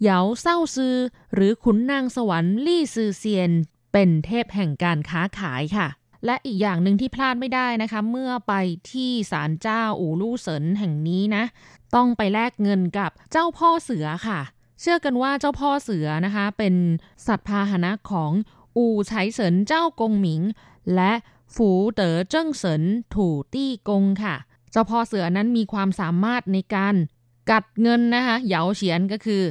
[0.00, 0.96] เหยาเศร้าซือ
[1.34, 3.50] หรือขุนนางสวรรค์ลี่ซือเซียน
[3.92, 5.88] เป็นเทพแห่งการค้าขายค่ะ
[6.26, 8.54] และอีกอย่างหนึ่งที่พลาดไม่ได้นะคะ เมื่อไป
[8.90, 11.44] ที่ศาลเจ้าอู่ลู่เสินแห่งนี้นะ
[11.94, 14.40] ต้องไปแลกเงินกับเจ้าพ่อเสือค่ะ
[14.80, 16.74] เชื่อกันว่าเจ้าพ่อเสือนะคะ เป็น
[17.26, 18.32] สัตว์พาหนะของ
[18.76, 20.42] อู่ไฉเสินเจ้ากงหมิง
[20.94, 21.12] และ
[21.54, 22.82] ฝูเต๋อเจิ้งเสิน
[23.14, 24.36] ถูตี้กงค่ะ
[24.70, 26.94] เจ้าพ่อเสือนั้นมีความสามารถในการ
[27.50, 29.42] กัดเงินนะคะเหยาเฉียนก็คือ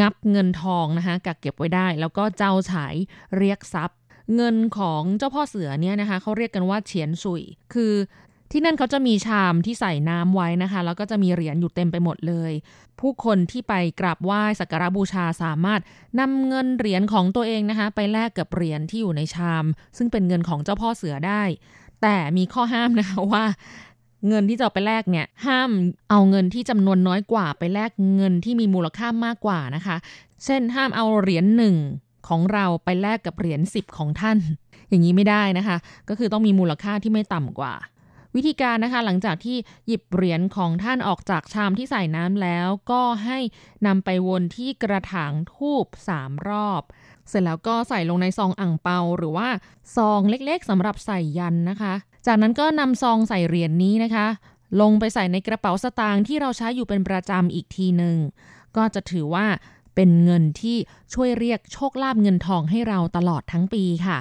[0.00, 2.94] งับเงินทองนะคะกักเก็บไว้ได้ แล้วก็เจ้าฉาย
[3.36, 3.99] เรียกทรัพย์
[4.36, 7.42] เงินของเจ้าพ่อเสือเนี่ยนะคะเขาเรียกกันว่าเฉียนสุย
[7.74, 7.94] คือ
[8.52, 12.52] ที่นั่นเขาจะมีชามที่ใส่น้ำไว้นะคะ แล้วก็จะมีเหรียญอยู่เต็มไปหมดเลย
[13.00, 15.80] ผู้คนที่ไปกราบไหว้สักการบูชาสามารถ
[16.20, 19.64] นำเงินเหรียญของตัวเองนะคะ ไปแลกกับเหรียญที่อยู่ในชาม
[19.96, 21.42] ซึ่งเป็นเงินของเจ้าพ่อเสือได้
[22.02, 23.44] แต่มีข้อห้ามนะคะว่า
[24.28, 25.70] เงินที่จะไปแลกเนี่ยห้าม
[26.10, 29.96] เอาเงินที่จำนวนน้อยกว่า ไปแลกเงินที่มีมูลค่ามากกว่านะคะ
[30.44, 31.76] เช่นห้ามเอาเหรียญหนึ่ง
[32.28, 34.38] ของเราไปแลกกับเหรียญสิบของท่าน
[34.88, 35.76] อย่างนี้ไม่ได้นะคะ
[36.08, 37.74] ก็คือต้องมีมูลค่าที่ไม่ต่ำกว่า
[38.34, 39.56] วิธีการนะคะหลังจากที่
[39.86, 43.38] หยิบเหรียญของท่านออกจากชามที่ใส่น้ำแล้ว ก็ให้
[43.86, 46.82] นำไปวนที่กระถางทูบสามรอบ
[47.28, 49.48] เสร็จแล้วก็ใส่ลงในซองอ่างเปาหรือว่า
[49.96, 51.94] ซองเล็กๆสำหรับใส่ยันนะคะ
[52.26, 54.26] จากนั้นก็นำซองใส่เหรียญนนี้นะคะ
[54.80, 58.16] ลงไปใส่ในกระเป๋าสตางค์ที่เราใช้อยู่เป็นประจำอีกทีหนึ่ง
[58.76, 59.46] ก็จะถือว่า
[60.02, 60.76] เป็นเงินที่
[61.14, 64.18] ช่วยเรียกโชคลาภเงินทองให้เราตลอดทั้งปีค่ะ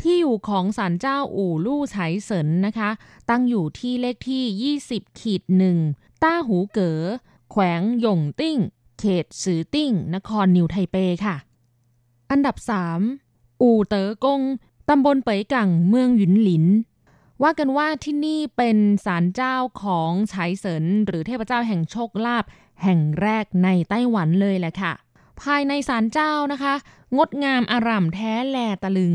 [0.00, 2.90] ที่อยู่ของศาลเจ้าอู่ลู่ไฉเสินนะคะ
[3.30, 5.76] ตั้งอยู่ที่เลขที่ 20ขีดหนึ่ง
[6.22, 7.00] ต้าหูเก๋อ
[7.50, 8.58] แขวงหย่งติ้ง
[8.98, 11.36] เขตซือติ้ง นครนิวไทเปค่ะ
[12.30, 12.56] อันดับ
[13.08, 14.40] 3 อู่เต๋อกง
[14.88, 16.64] ตำบลเป๋ยกังเมืองหยุนหลิน
[17.42, 22.44] ว่ากันว่าที่นี่เป็นศาลเจ้าของไฉเสินหรือเทพเจ้าแห่งโชคลาภ
[22.82, 24.94] แห่งแรกในไต้หวันเลยแหละค่ะ
[25.42, 26.74] ภายในศาลเจ้านะคะ
[27.16, 29.14] งดงามอาร่ำแท้แลตะลึง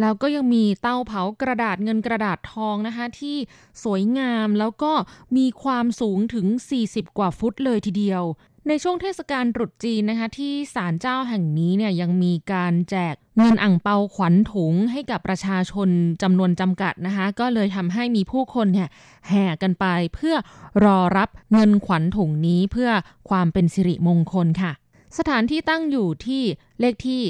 [0.00, 3.36] แล้วก็ยังมีเตาเผากระดาษเงินกระดาษทองนะคะ ที่
[3.84, 4.92] สวยงามแล้วก็
[5.36, 6.46] มีความสูงถึง
[6.82, 8.24] 40 กว่าฟุตเลยทีเดียว
[8.68, 15.88] ในช่วงเทศกาลตรุษจีนนะคะ ที่ศาลเจ้าแห่งนี้เนี่ยยังมีการแจกเงินอ่างเปาขวัญถุงให้กับประชาชน
[16.22, 18.88] จำนวนจำกัดนะคะ ก็เลยทำให้มีผู้คนเนี่ย
[19.28, 20.36] แห่กันไปเพื่อ
[20.84, 22.90] รอรับเงินขวัญถุงนี้เพื่อ
[23.28, 24.72] ความเป็นสิริมงคลค่ะ
[25.18, 26.42] สถานที่ตั้งอยู่ที่
[26.80, 27.22] เลขที่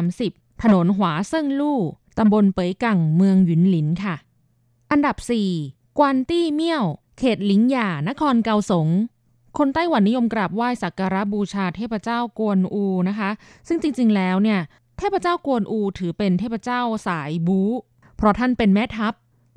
[0.00, 1.80] 330 ถนนหวาเซิงลู่
[2.18, 4.14] ตำบลเปยกังเมืองหยุนหลินค่ะ
[4.90, 5.16] อันดับ
[5.58, 6.84] 4 กวนตี้เมี่ยว
[7.18, 8.88] เขตหลิงหย่านครเกาสง
[9.58, 13.30] คนไต้หวันนิยมกราบไหว้สักการะบูชาเทพเจ้ากวนอูนะคะ
[13.68, 14.60] ซึ่งจริงๆ แล้วเนี่ย
[14.98, 17.60] เทพเจ้ากวนอูถือเป็นเทพเจ้าสายบู
[18.16, 19.14] เพราะท่านเป็นแม่ทัพ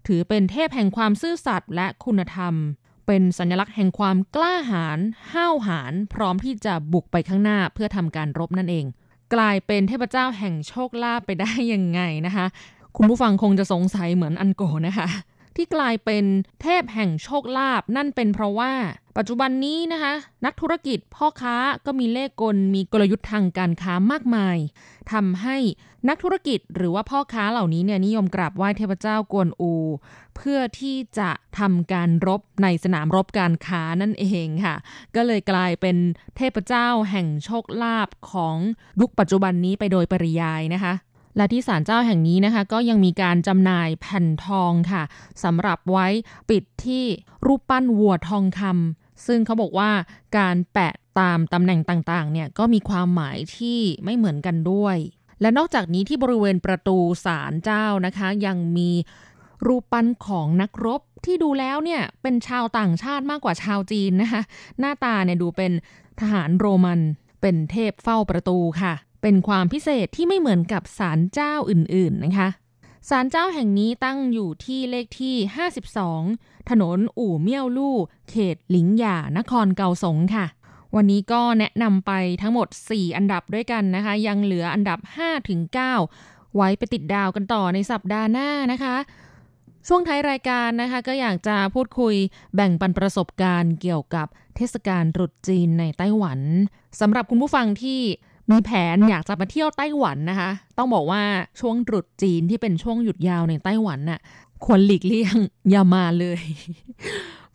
[0.08, 2.54] ถือเป็นเทพแห่งความซื่อสัตย์และคุณธรรม
[3.08, 5.00] เป็นสัญลักษณ์แห่งความกล้าหาญ
[5.34, 8.86] ห้าวหาญพร้อมที่จะบุกไปข้างหน้าเพื่อทำการรบนั่นเอง
[9.34, 12.46] กลายเป็นเทพเจ้าแห่งโชคลาภไปได้ยังไงนะคะ
[12.98, 15.08] คุณผู้ฟังคงจะสงสัยเหมือนอันโกนะคะ
[15.56, 16.26] ที่กลายเป็น
[16.62, 18.74] เทพแห่งโชคลาภนั่นเป็นเพราะว่า
[19.18, 20.14] ปัจจุบันนี้นะคะ
[20.46, 24.58] นักธุรกิจพ่อค้าก็มีเลขกลมีกลยุทธ์ทางการค้ามากมาย
[25.12, 25.58] ทำให้
[26.10, 29.74] นักธุรกิจหรือว่าพ่อค้าเหล่านี้เนี่ยนิยมกราบไหว้เทพเจ้ากวนอู
[30.36, 34.76] เพื่อที่จะทำการรบในสนามรบการค้านั่นเองค่ะ
[35.16, 35.98] ก็เลยกลายเป็น
[36.38, 38.58] เทพเจ้าแห่งโชคลาภของ
[39.02, 40.94] ยุคปัจจุบันนี้ไปโดยปริยายนะคะ
[41.38, 45.04] และที่ศาลเจ้าแห่งนี้นะคะ ก็ยังมีการจำหน่ายแผ่นทองค่ะ
[45.44, 46.08] สำหรับไว้
[46.50, 47.04] ปิดที่
[47.46, 49.92] รูปปั้นวัวทองคำซึ่งเขาบอกว่า
[50.38, 54.98] การแปะตามตำแหน่งต่างๆเนี่ยก็มีความหมายที่ไม่เหมือนกันด้วย
[55.42, 58.92] และนอกจากนี้ที่บริเวณประตูศาลเจ้านะคะ ยังมี
[59.66, 64.42] รูปปั้นของนักรบที่ดูแล้วเนี่ยเป็นชาวต่างชาติมากกว่าชาวจีนนะคะ
[64.80, 65.72] หน้าตาเนี่ยดูเป็น
[66.20, 67.00] ทหารโรมัน
[67.42, 72.50] เป็นเทพเฝ้าประตูค่ะ เป็นความพิเศษที่ไม่เหมือนกับศาลเจ้าอื่นๆนะคะ
[73.10, 75.36] ศาลเจ้าแห่งนี้ตั้งอยู่ที่เลขที่
[76.02, 77.98] 52 ถนนอู่เมี่ยวลู่
[78.30, 80.46] เขตหลิงหย่านครเกาสงค่ะ
[80.96, 85.00] วันนี้ก็แนะนำไปทั้งหมด 4 อันดับด้วยกันนะคะ ยังเหลืออันดับ
[85.78, 88.96] 5-9ไว้ไปติดดาวกันต่อในสัปดาห์หน้านะคะ
[89.88, 92.16] ช่วงท้ายรายการนะคะ ก็อยากจะพูดคุย
[92.56, 96.40] แบ่งปันประสบการณ์เกี่ยวกับเทศกาลตรุษจีนในไต้หวัน
[97.00, 98.00] สำหรับคุณผู้ฟังที่
[98.52, 101.24] มีแผนอยากจะมาเที่ยวไต้หวันนะคะ ต้องบอกว่า
[101.60, 104.20] ช่วงตรุษจีนที่เป็นช่วงหยุดยาวในไต้หวันน่ะ
[104.66, 105.36] ควรหลีกเลี่ยง
[105.70, 106.42] อย่ามาเลย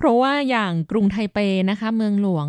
[0.00, 1.38] เพราะว่าอย่างกรุงไทเป
[1.70, 2.48] นะคะ เมืองหลวง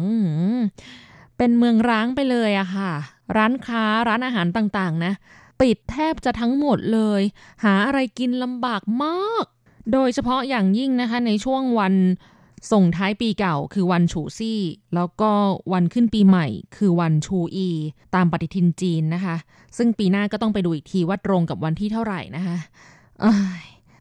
[1.37, 2.91] เป็นเมืองร้างไปเลยอะค่ะ
[3.37, 5.13] ร้านค้าร้านอาหารต่างๆ นะ
[5.61, 7.21] ปิดแทบจะทั้งหมดเลย
[7.63, 9.45] หาอะไรกินลำบากมาก
[9.93, 11.93] โดยเฉพาะอย่างยิ่งนะคะ ในช่วงวัน
[12.71, 14.61] ส่งท้ายปีเก่าคือวันฉูซี่
[14.95, 15.31] แล้วก็
[15.73, 17.69] วันขึ้นปีใหม่ คือวันชูอี
[18.15, 19.35] ตามปฏิทินจีนนะคะ
[19.77, 22.57] ซึ่งปีหน้าก็ต้องไปดูอีกทีว่าตรงกับวันที่เท่าไหร่นะคะ
[23.23, 23.25] อ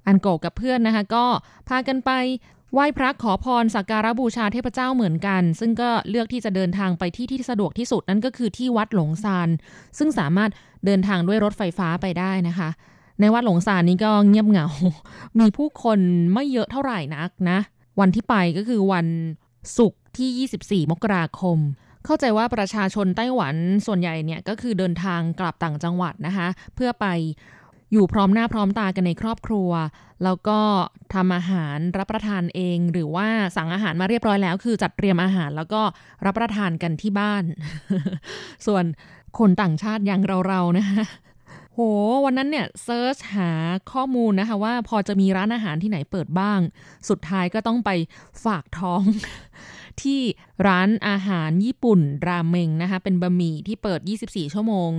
[0.07, 1.25] อันโกกับเพื่อนนะคะ ก็
[1.69, 2.11] พากันไป
[2.73, 9.49] ไหว้พระขอพรสักการะบูชาเทพเจ้าเหมือนกัน ซึ่งก็เลือกที่จะเดินทางไปที่ที่สะดวกที่สุดนั่นก็คือที่วัดหลงซาน
[9.99, 10.51] ซึ่งสามารถ
[10.87, 12.71] เดินทางด้วยรถไฟฟ้าไปได้นะคะ
[13.21, 14.67] ในวัดหลงซานนี้ก็เงียบเหงา
[15.39, 15.99] มีผู้คน
[16.35, 17.59] ไม่เยอะเท่าไหร่นักนะ
[18.01, 19.07] วันที่ไปก็คือวัน
[19.79, 21.59] ศุกร์ที่ 24 มกราคม
[22.05, 23.55] เข้าใจว่าประชาชนไต้หวัน
[23.87, 27.07] ส่วนใหญ่เนี่ยก็คือเดินทางกลับต่างจังหวัดนะคะ เพื่อไป
[27.93, 29.71] อยู่พร้อมหน้าพร้อมตากันในครอบครัว
[30.25, 30.61] แล้วก็
[31.15, 35.83] ทำอาหารรับประทานเอง หรือว่าสั่งอาหารมาเรียบร้อยแล้ว คือจัดเตรียมอาหารแล้วก็
[36.27, 37.45] รับประทานกันที่บ้าน
[38.67, 38.85] ส่วน
[39.39, 41.05] คนต่างชาติอย่างเราๆนะคะ
[41.75, 41.81] โห
[42.25, 43.51] วันนั้นเนี่ยเซิร์ชหา
[43.93, 46.61] ข้อมูลนะคะว่าพอจะมีร้านอาหารที่ไหนเปิดบ้าง
[47.09, 47.91] สุดท้ายก็ต้องไป
[48.45, 49.03] ฝากท้อง
[50.03, 50.21] ที่
[50.67, 54.91] ร้านอาหารญี่ปุ่นราเมงนะคะ เป็นบะหมี่ที่เปิด 24 ชั่วโมง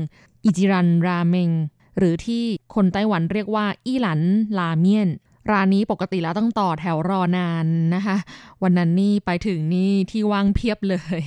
[0.46, 1.52] อิจิรันราเมง
[1.98, 2.44] หรือที่
[2.76, 4.22] คนไต้หวันเรียกว่าอี้หลัน
[4.60, 5.10] ราเมียน
[5.52, 8.18] ร้านนี้ปกติแล้วต้องต่อแถวรอนานนะคะ
[8.64, 11.24] วันนั้นนี่ไปถึงนี่ที่ว่างเพียบเลย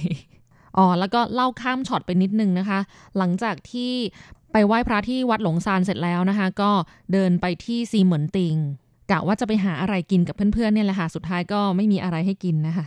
[0.77, 2.79] อ๋อแล้วก็เล่าข้ามช็อตไปนิดนึงนะคะ
[3.19, 3.93] หลังจากที่
[4.53, 6.71] ไปไหว้พระที่วัดหลงซานเสร็จแล้วนะคะ ก็
[7.13, 8.57] เดินไปที่ซีเหมือนติง
[9.11, 12.87] กะว่าจะไปหาอะไรกินกับเพื่อนๆเนี่ยแหละค่ะ สุดท้ายก็ไม่มีอะไรให้กินนะคะ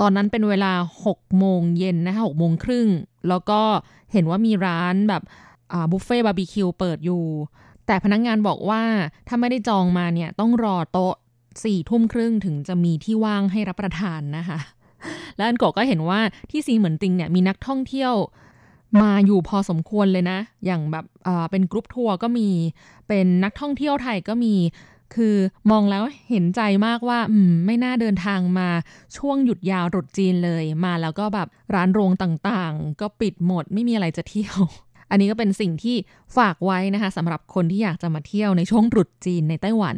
[0.00, 0.72] ตอนนั้นเป็นเวลา
[1.06, 2.88] 6โมงเย็นนะคะ6โมงครึ่ง
[3.28, 3.60] แล้วก็
[4.12, 5.22] เห็นว่ามีร้านแบบ
[5.90, 7.24] บุฟเฟ่บาร์บีคิวเปิดอยู่
[7.86, 8.82] แต่พนักงงานบอกว่า
[9.28, 11.14] ถ้าไม่ได้จองมาเนี่ยต้องรอโต๊ะ
[11.64, 14.58] สี่ทุ่มครึ่งถึงจะมีที่ว่างให้รับประทานนะคะ
[15.36, 18.14] แล้วอันโกก็เห็นว่าที่ซีเหมือนติงเนี่ยมีนักท่องเที่ยว
[19.02, 21.04] มาอยู่พอสมควรเลยนะ อย่างแบบ
[21.50, 22.48] เป็นกรุ๊ปทัวร์ก็มี
[23.08, 24.54] เป็นนักท่องเที่ยวไทยก็มี
[25.14, 25.36] คือ
[25.70, 28.68] มองแล้วเห็นใจมากว่าอืมไม่น่าเดินทางมา
[29.16, 34.58] ช่วงหยุดยาวรุดจีนเลย มาแล้วก็แบบร้านโรงต่างๆ ก็ปิดหมดไม่มีอะไรจะเที่ยว
[35.10, 35.96] อันนี้ก็เป็นสิ่งที่
[36.36, 39.96] ฝากไว้นะคะสำหรับคนที่อยากจะมาเที่ยวในช่วงตรุษจีนในไต้หวัน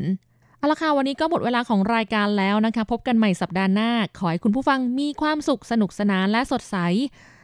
[0.58, 6.76] เอาละค่ะวันนี้ก็หมดเวลาของรายการแล้วนะคะ พบกันใหม่สัปดาห์หน้า ขอให้คุณผู้ฟังมีความสุขสนุกสนานและสดใส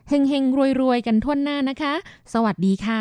[0.09, 1.95] เฮงเฮงรวยรวยกันทั่วหน้านะคะ
[2.35, 3.01] สวัสดีค่ะ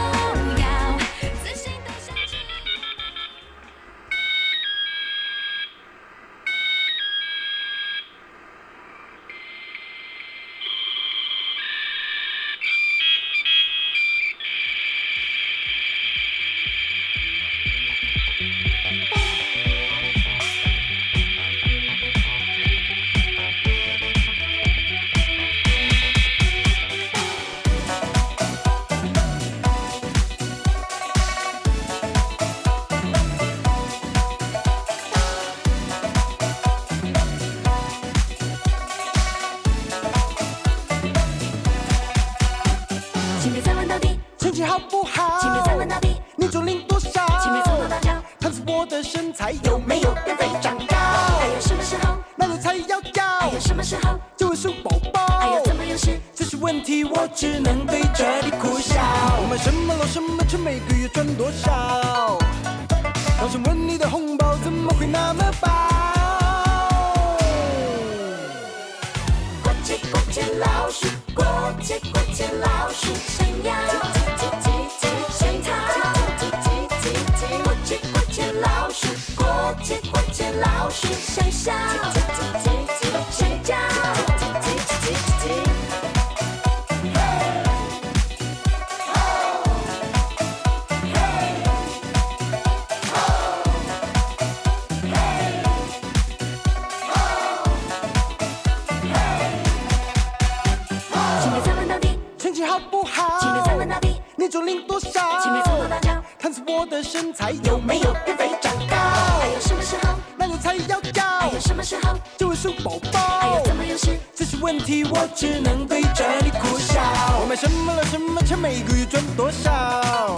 [107.01, 108.95] 的身材有没有变肥长高？
[108.95, 110.13] 还有什么时候？
[110.37, 112.15] 那路才要高还有，什么时候？
[112.37, 113.63] 就会数宝还有宝。
[113.65, 114.19] 怎么有事？
[114.35, 117.01] 这些问题我只能对着你苦笑。
[117.41, 120.37] 我买什么了什么车，每个月赚多少？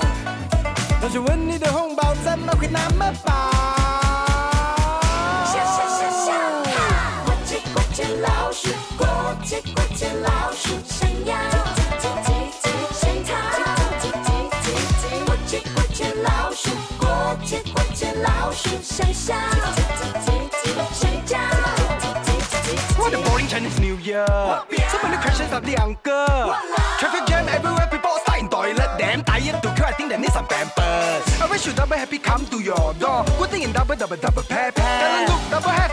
[1.02, 3.53] 同学问你的红包怎么会那么薄？
[25.63, 26.56] The uncle.
[26.99, 28.89] Traffic jam everywhere, people start in toilet.
[28.97, 31.23] Damn tired to queue, I think they need some pampers.
[31.41, 33.23] I wish you double happy come to your door.
[33.39, 34.99] Good thing in double, double, double pay pay.
[35.02, 35.92] Double look, double have,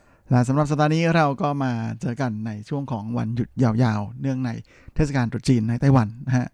[0.31, 4.49] และสำหรับสัปดาห์นี้เราก็มาเจอกันในช่วงของวันหยุดยาวๆ เนื่องใน
[4.95, 6.47] เทศกาลตรุษจีนในไต้หวันนะฮะ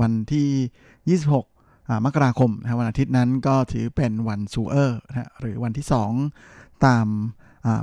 [0.00, 5.86] วันที่ 26 มกราคมนะวันอาทิตย์นั้นก็ถือเป็นวันซูเออร์นะฮะหรือวันที่
[6.34, 7.06] 2 ตาม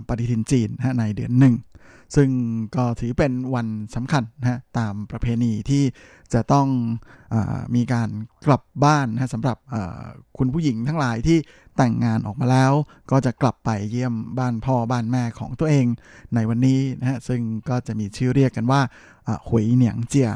[0.08, 1.56] ปฏิทินจีนนะในเดือนหนึ่ง
[2.16, 2.30] ซึ่ง
[2.76, 5.84] ก็ถือเป็นวันสำคัญนะฮะตามประเพณีที่
[6.34, 6.68] จะต้อง
[7.34, 7.36] อ
[7.76, 8.09] มีการ
[8.45, 9.57] กลับบ้านนะสำหรับ
[10.38, 11.38] คุณผู้หญิงทั้งหลายที่
[11.78, 12.74] แต่งงานออกมาแล้ว
[13.11, 15.86] ก็จะกลับไปเยี่ยมบ้านพ่อบ้านแม่ของตัวเอง
[16.36, 18.82] ในวันนี้นะฮะซึ่งก็จะมีชื่อเรียกกันว่า
[19.47, 20.32] หวยเหนียงเจีย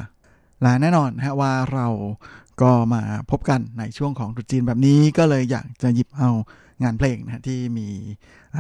[0.62, 1.88] และแน่นอนนะฮะว่าเรา
[2.62, 3.02] ก็มา
[3.32, 6.30] พบกันในช่วงของตรุษจีนแบบนี้ก็เลยอยากจะหยิบเอา
[6.84, 7.88] งานเพลงนะฮะที่มี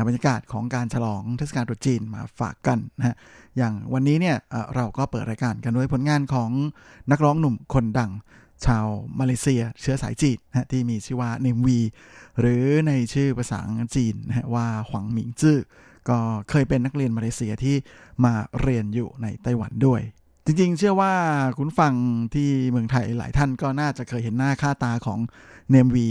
[0.08, 3.16] บรรยากาศของการฉลองเทศกาลตรุษจีนมาฝากกันนะฮะ
[3.58, 4.38] อย่างวันนี้เนี่ย
[4.76, 6.50] เราก็เปิดรายการกันด้วยผลงานของ
[7.12, 8.12] นักร้องหนุ่มคนดัง
[8.66, 8.86] ชาว
[9.20, 11.80] มาเลเซียเชื้อสายจีนนะฮะที่มีชื่อว่าเนมวี
[12.40, 13.60] หรือในชื่อภาษา
[13.96, 15.58] จีนนะฮะว่าหวังหมิงจื้อ
[16.10, 16.18] ก็
[16.50, 17.76] เคยเป็นนักเรียนมาเลเซียที่
[18.26, 20.02] มาเรียนอยู่ในไต้หวันด้วย
[20.46, 21.14] จริงๆ เชื่อว่า
[21.58, 21.94] คุณฟัง
[22.34, 25.20] ที่เมืองไทยหลายท่านก็น่าจะเคยเห็นหน้าค่าตาของ
[25.72, 26.10] เนมวี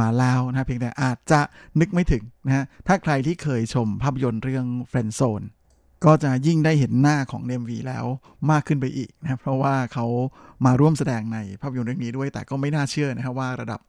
[0.00, 1.40] มาแล้วนะเพียงแต่อาจจะ
[1.80, 5.42] นึกไม่ถึงนะฮะถ้าใครที่เคยชมภาพยนตร์เรื่อง f r i e n d z o n
[6.04, 8.04] ก็จะยิ่งได้เห็นหน้าของเนมวีแล้ว
[8.50, 10.06] มากขึ้นไปอีกนะเพราะว่าเขา
[10.64, 13.80] มาร่วมแสดงในภาพยนตร์เรื่องนี้ด้วย แต่ก็ไม่น่าเชื่อนะครว่าระดับ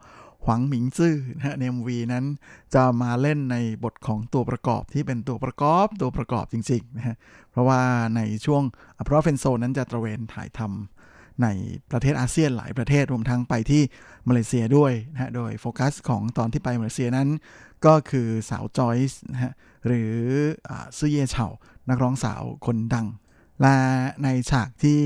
[0.45, 2.25] หวังหมิงซื่อนะฮะเนมวีนั้น
[2.73, 7.15] จะมาเล่นในบทของตัวประกอบที่เป็นตัวประกอบตัวประกอบจริงๆนะฮะ
[7.51, 7.81] เพราะว่า
[8.15, 8.63] ในช่วง
[9.05, 11.00] เพราะเฟนโซนั้นจะตระเวนถ่ายทำ
[11.43, 11.47] ใน
[11.91, 13.81] ประเทศอาเซียนหลายประเทศรวมทั้งไปที่
[14.27, 17.29] มาเลเซียด้วยนะฮะโดยโฟกัสของตอนที่ไปมาเลเซียนั้น
[17.85, 19.53] ก็คือสาวจอยส์นะฮะ
[19.87, 20.13] หรือ
[20.97, 21.47] ซื่อเย่เฉา
[21.89, 23.07] นักร้องสาวคนดัง
[23.61, 23.75] และ
[24.23, 25.01] ในฉากที่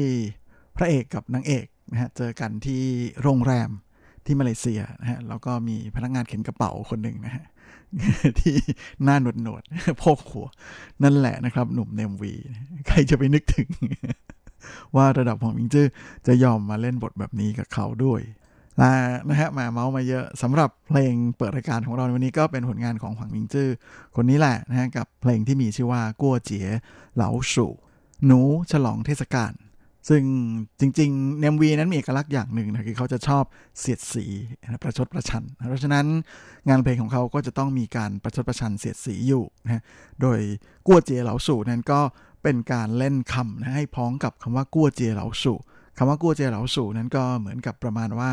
[0.76, 2.84] พระเอกกับนางเอกนะฮะเจอกันที่
[3.22, 3.70] โรงแรม
[4.26, 7.46] ที่มาเลเซียนะฮะแล้วก็มีพนักงานเข็นกระเป๋าคนหนึ่งนะฮะ
[8.40, 8.56] ที่
[9.04, 9.64] หน้าหนวดหนวด
[10.04, 10.48] พกหัว
[11.04, 12.34] นั่นแหละนะครับ หนุ่มเนมวี
[12.88, 13.70] ใครจะไปนึกถึง
[14.96, 15.88] ว่าระดับของมิงจื้อ
[16.28, 18.22] จะยอมมาเล่นบทแบบนี้กับเขาด้วย
[18.78, 18.92] และ
[19.30, 23.70] นะฮะมาเมาส์มาเยอะสำหรับเพลงเปิดรายการของเราในวันนี้ก็เป็นผลงานของหวังมิงจื้อ
[24.16, 26.68] คนนี้แหละนะฮะกับเพลงที่มีชื่อว่ากัวเจี๋ย
[27.16, 27.72] เหลาสู่
[28.26, 28.40] หนู
[28.72, 29.54] ฉลองเทศกาล
[30.10, 30.24] ซึ่ง
[30.80, 33.44] จริงๆเนมวีนั้นมีเอกลักษณ์อย่างหนึ่งนะคือเขาจะชอบ
[33.80, 34.26] เสียดสี
[34.62, 36.06] นะประชดประชัน เพราะฉะนั้น
[36.70, 39.82] งานเพลงของเขาก็จะต้องมีการประชดประชันเสียดสีอยู่นะฮะ
[40.22, 40.40] โดย
[40.88, 42.00] กัวเจียเหลาสู่นั้นก็
[42.46, 45.58] เป็นการเล่นคำนะให้พ้องกับคำว่ากัวเจียเหลาสู่
[45.98, 48.32] คำว่ากัวเจียเหลาสู่นั้นก็เหมือนกับประมาณว่า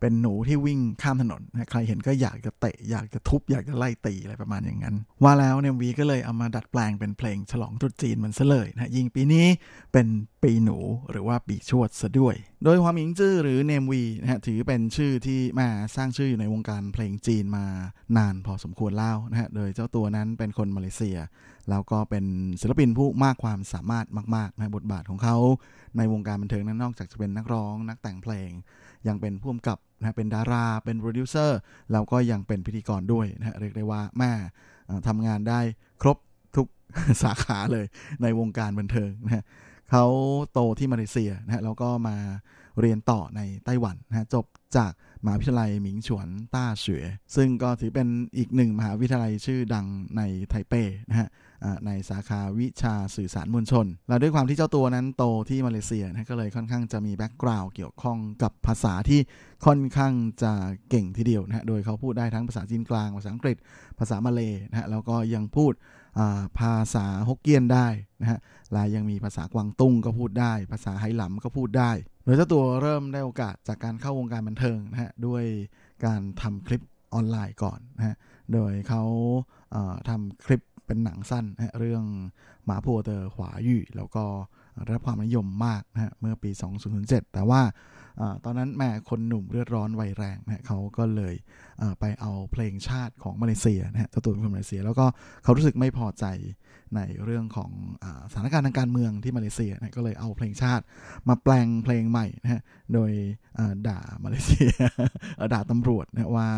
[0.00, 9.46] เป็นหนูที่วิ่งข้ามถนนนะใครเห็นก็อยากจะเตะอยากจะทุบอยากจะไล่ตีอะไรประมาณอย่างนั้น ว่าแล้ว Namewee ก็เลยเอามาดัดแปลงเป็นเพลงฉลองตรุษจีนมันซะเลยนะยิ่งปีนี้
[9.92, 10.06] เป็น
[10.42, 10.78] ปีหนู
[11.10, 12.34] หรือว่าปีชวดซะด้วย
[12.64, 17.66] โดยหวงหมิงจื้อหรือ Namewee นะฮะถือเป็นชื่อที่มาสร้างชื่ออยู่ในวงการเพลงจีนมา
[18.16, 21.18] นานพอสมควรแล้วนะฮะโดยเจ้าตัวนั้นเป็นคนมาเลเซีย
[21.70, 22.24] แล้วก็เป็น
[22.60, 24.06] ศิลปินผู้มากความสามารถ
[24.36, 25.36] มากๆนะบทบาทของเขา
[25.96, 28.50] ในวงการบันเทิงนั้นนอกจากจะเป็นนักร้องนักแต่งเพลง
[29.08, 31.58] ยังเป็นผู้กำกับนะเป็นดาราเป็นโปรดิวเซอร์
[31.92, 34.32] แล้วก็ยังเป็นพิธีกรด้วยนะเรียกได้ว่าแม่
[35.08, 35.60] ทำงานได้
[36.02, 36.18] ครบ
[36.56, 36.66] ทุก
[37.22, 37.86] สาขาเลย
[38.22, 39.44] ในวงการบันเทิงนะ
[39.90, 40.04] เขา
[40.52, 42.16] โตที่มาเลเซียนะแล้วก็มา
[42.80, 44.44] เรียนต่อในไต้หวันนะฮะจบ
[44.76, 44.92] จาก
[45.24, 47.04] มหาวิทยาลัยหมิงฉวนต้าเฉวย
[47.36, 50.74] ซึ่งก็ถือเป็นอีกหนึ่งมหาวิทยาลัยชื่อดังในไทเป
[51.10, 51.28] นะฮะ
[51.86, 59.20] ในสาขาวิชาสื่อสารมวลชน และด้วยความที่เจ้าตัวนั้นโตที่มาเลเซียนะก็เลยค่อนข้างจะมี background เกี่ยวข้องกับภาษาที่
[59.66, 60.12] ค่อนข้าง
[60.42, 60.52] จะ
[60.90, 63.56] เก่งทีเดียวนะฮะโดยเขาพูดได้ทั้งภาษาจีนกลางภาษาอังกฤษ
[63.98, 65.72] ภาษามาเลยนะฮะแล้วก็ยังพูด
[66.58, 67.86] ภาษาฮกเกี้ยนได้
[68.20, 68.38] นะฮะ
[68.72, 71.90] และยังมีภาษากวางตุ้งก็พูดได้ ภาษาไหหลำก็พูดได้
[72.24, 75.44] โดยเจ้าตัวเริ่มได้โอกาสจากการเข้าวงการบันเทิงนะฮะด้วย
[76.04, 76.82] การทำคลิป
[77.14, 78.16] ออนไลน์ก่อนนะฮะ
[78.52, 79.02] โดยเขา
[79.72, 82.04] เอ่อทำคลิปเป็นหนังสั้นนะะเรื่อง
[82.64, 84.24] หมาพัวเตอร์ขวายู่แล้วก็
[84.84, 86.50] ได้รับความนิยมมากนะฮะเมื่อปี
[86.92, 87.60] 2007 แต่ว่า
[88.44, 91.34] ตอนนั้นแม่คนหนุ่มเลือดร้อนวัยแรงนะเขาก็เลย
[92.00, 95.06] ไปเอาเพลงชาติของมาเลเซียนะฮะเจ้าตัวเป็นคนมาเลเซีย แล้วก็
[95.44, 96.24] เขารู้สึกไม่พอใจ
[96.96, 97.70] ในเรื่องของ
[98.04, 100.84] อสถานการณ์ทางการเมืองที่มาเลเซียนะก็เลยเอาเพลงชาติ
[101.28, 102.60] มาแปลงเพลงใหม่นะฮะ
[102.94, 103.10] โดย
[103.88, 104.72] ด่ามาเลเซีย
[105.54, 106.48] ด่าตำรวจนะฮะว่า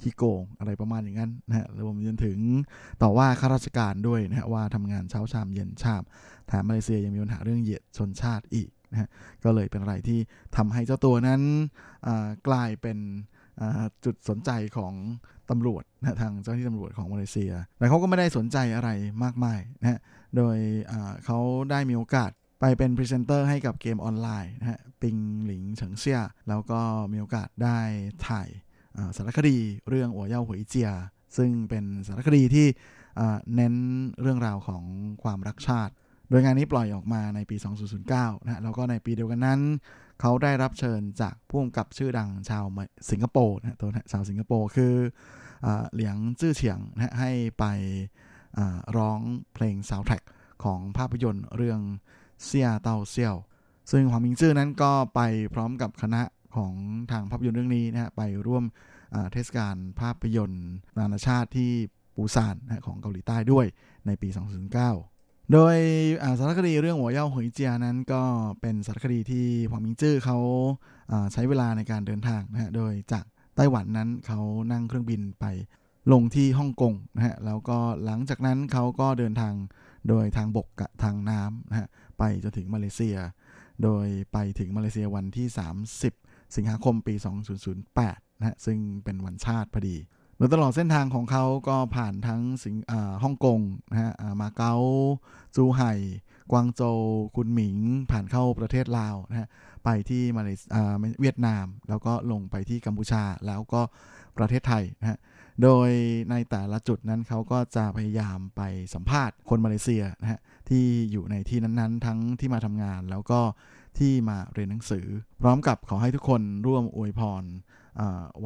[0.00, 2.38] ขี้โกงอะไรประมาณอย่างนั้นนะฮะรวมจนถึง
[3.02, 6.02] ต่อว่าข้าราชการด้วยนะฮะว่าทำงานเช้าชามเย็นชาม
[6.46, 9.08] แถมมาเลเซียยังมีปัญหาเรื่องเหยียดชนชาติอีก นะฮะ
[9.44, 10.18] ก็เลยเป็นอะไรที่
[10.56, 11.42] ทำให้เจ้าตัวนั้น
[12.48, 12.98] กลายเป็น
[14.04, 14.94] จุดสนใจของ
[15.50, 18.90] ตำรวจนะทางเจ้าหน้าที่ตำรวจของมาเลเซีย แต่เขาก็ไม่ได้สนใจอะไร
[19.24, 19.98] มากมายนะฮะ
[20.36, 20.56] โดย
[21.24, 21.38] เขา
[21.70, 22.30] ได้มีโอกาส
[22.60, 25.16] ไปเป็นพรีเซนเตอร์ให้กับเกมออนไลน์นะฮะ兵
[25.46, 26.80] 临城下 แล้วก็
[27.12, 27.78] มีโอกาสได้
[28.28, 28.48] ถ่าย
[29.16, 29.56] สารคดี
[29.88, 30.90] เรื่อง我要回家
[31.36, 32.66] ซึ่งเป็นสารคดีที่
[33.54, 33.74] เน้น
[34.20, 34.82] เรื่องราวของ
[35.22, 35.94] ความรักชาติ
[36.30, 37.56] โดยงานนี้ปล่อยออกมาในปี
[38.00, 39.60] 2009นะฮะแล้วก็ในปีเดียวกันนั้น
[40.20, 42.64] เขาได้รับเชิญจากผู้กำกับชื่อดังชาว
[43.10, 44.94] สิงคโปร์นะฮะตัวชาวสิงคโปร์คื
[45.64, 47.64] อเหลียงจื้อเฉียงนะฮะให้ไป
[48.96, 49.20] ร้อง
[49.54, 50.22] เพลงซาวด์แทร็ก
[50.64, 51.80] ของภาพยนตร์เรื่อง
[52.44, 53.36] เซียเต้าเซียว
[53.90, 55.20] ซึ่งหวังมิงจื้อนั้นก็ไป
[55.54, 56.22] พร้อมกับคณะ
[56.56, 56.74] ของ
[57.10, 58.64] ทางภาพยนตร์เรื่องนี้นะฮะไปร่วม
[59.32, 60.66] เทศกาลภาพยนตร์
[60.98, 61.70] นานาชาติที่
[62.14, 63.66] ปูซานนะฮะของเกาหลีใต้ด้วย
[64.06, 65.19] ในปี 2009
[65.52, 65.76] โดย
[66.38, 68.22] สารคดีเรื่องหัวเย่าหวยเจียนั้นก็
[68.60, 70.38] เป็นสารคดีที่หวังมิงจื้อเขา
[71.32, 73.24] ใช้เวลาในการเดินทางนะฮะ โดยจาก
[73.56, 74.40] ไต้หวันนั้นเขา
[74.72, 75.44] นั่งเครื่องบินไป
[76.12, 79.54] ลงที่ฮ่องกงนะฮะ แล้วก็หลังจากนั้นเขาก็เดินทาง
[80.08, 81.88] โดยทางบกกับทางน้ำนะฮะ
[82.18, 83.16] ไปจนถึงมาเลเซีย
[83.82, 85.46] โดยไปถึงมาเลเซียวันที่
[86.00, 87.14] 30 สิงหาคมปี
[87.78, 89.96] 2008นะฮะ ซึ่งเป็นวันชาติพอดี
[90.40, 92.76] โดยตลอดเส้นทางของเขาก็ผ่านทั้งสิง
[93.22, 93.60] ฮ่องกง
[93.90, 94.74] นะฮะมาเก๊า
[95.56, 95.92] จูไห่
[96.52, 97.00] กวางโจว
[97.36, 97.76] คุนหมิง
[98.10, 99.48] ผ่านเข้าประเทศลาวนะฮะ
[99.84, 100.50] ไปที่มาเล
[101.20, 103.82] เวียดนาม แล้วก็ลงไปที่กัมพูชาแล้วก็
[104.38, 105.18] ประเทศไทยนะฮะ
[105.62, 105.90] โดย
[106.30, 108.62] ในแต่ละจุดนั้นเขาก็จะพยายามไป
[108.94, 113.40] สัมภาษณ์คนมาเลเซียนะฮะที่อยู่ในที่นั้นๆ ทั้งที่มาทำงานแล้วก็
[113.98, 115.06] ที่มาเรียนหนังสือ
[115.42, 117.44] พร้อมกับขอให้ทุกคนร่วมอวยพร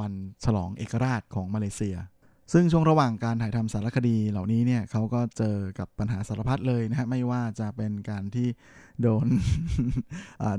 [0.01, 0.12] วัน
[0.45, 1.97] ฉลองเอกราชของมาเลเซีย
[2.53, 8.49] ซึ่งช่วงระหว่างการถ่ายทำสารคดีเหล่านี้เนี่ยเขาก็เจอกับปัญหาสารพัดเลยนะฮะไม่ว่าจะเป็นการที่
[9.03, 9.26] โดน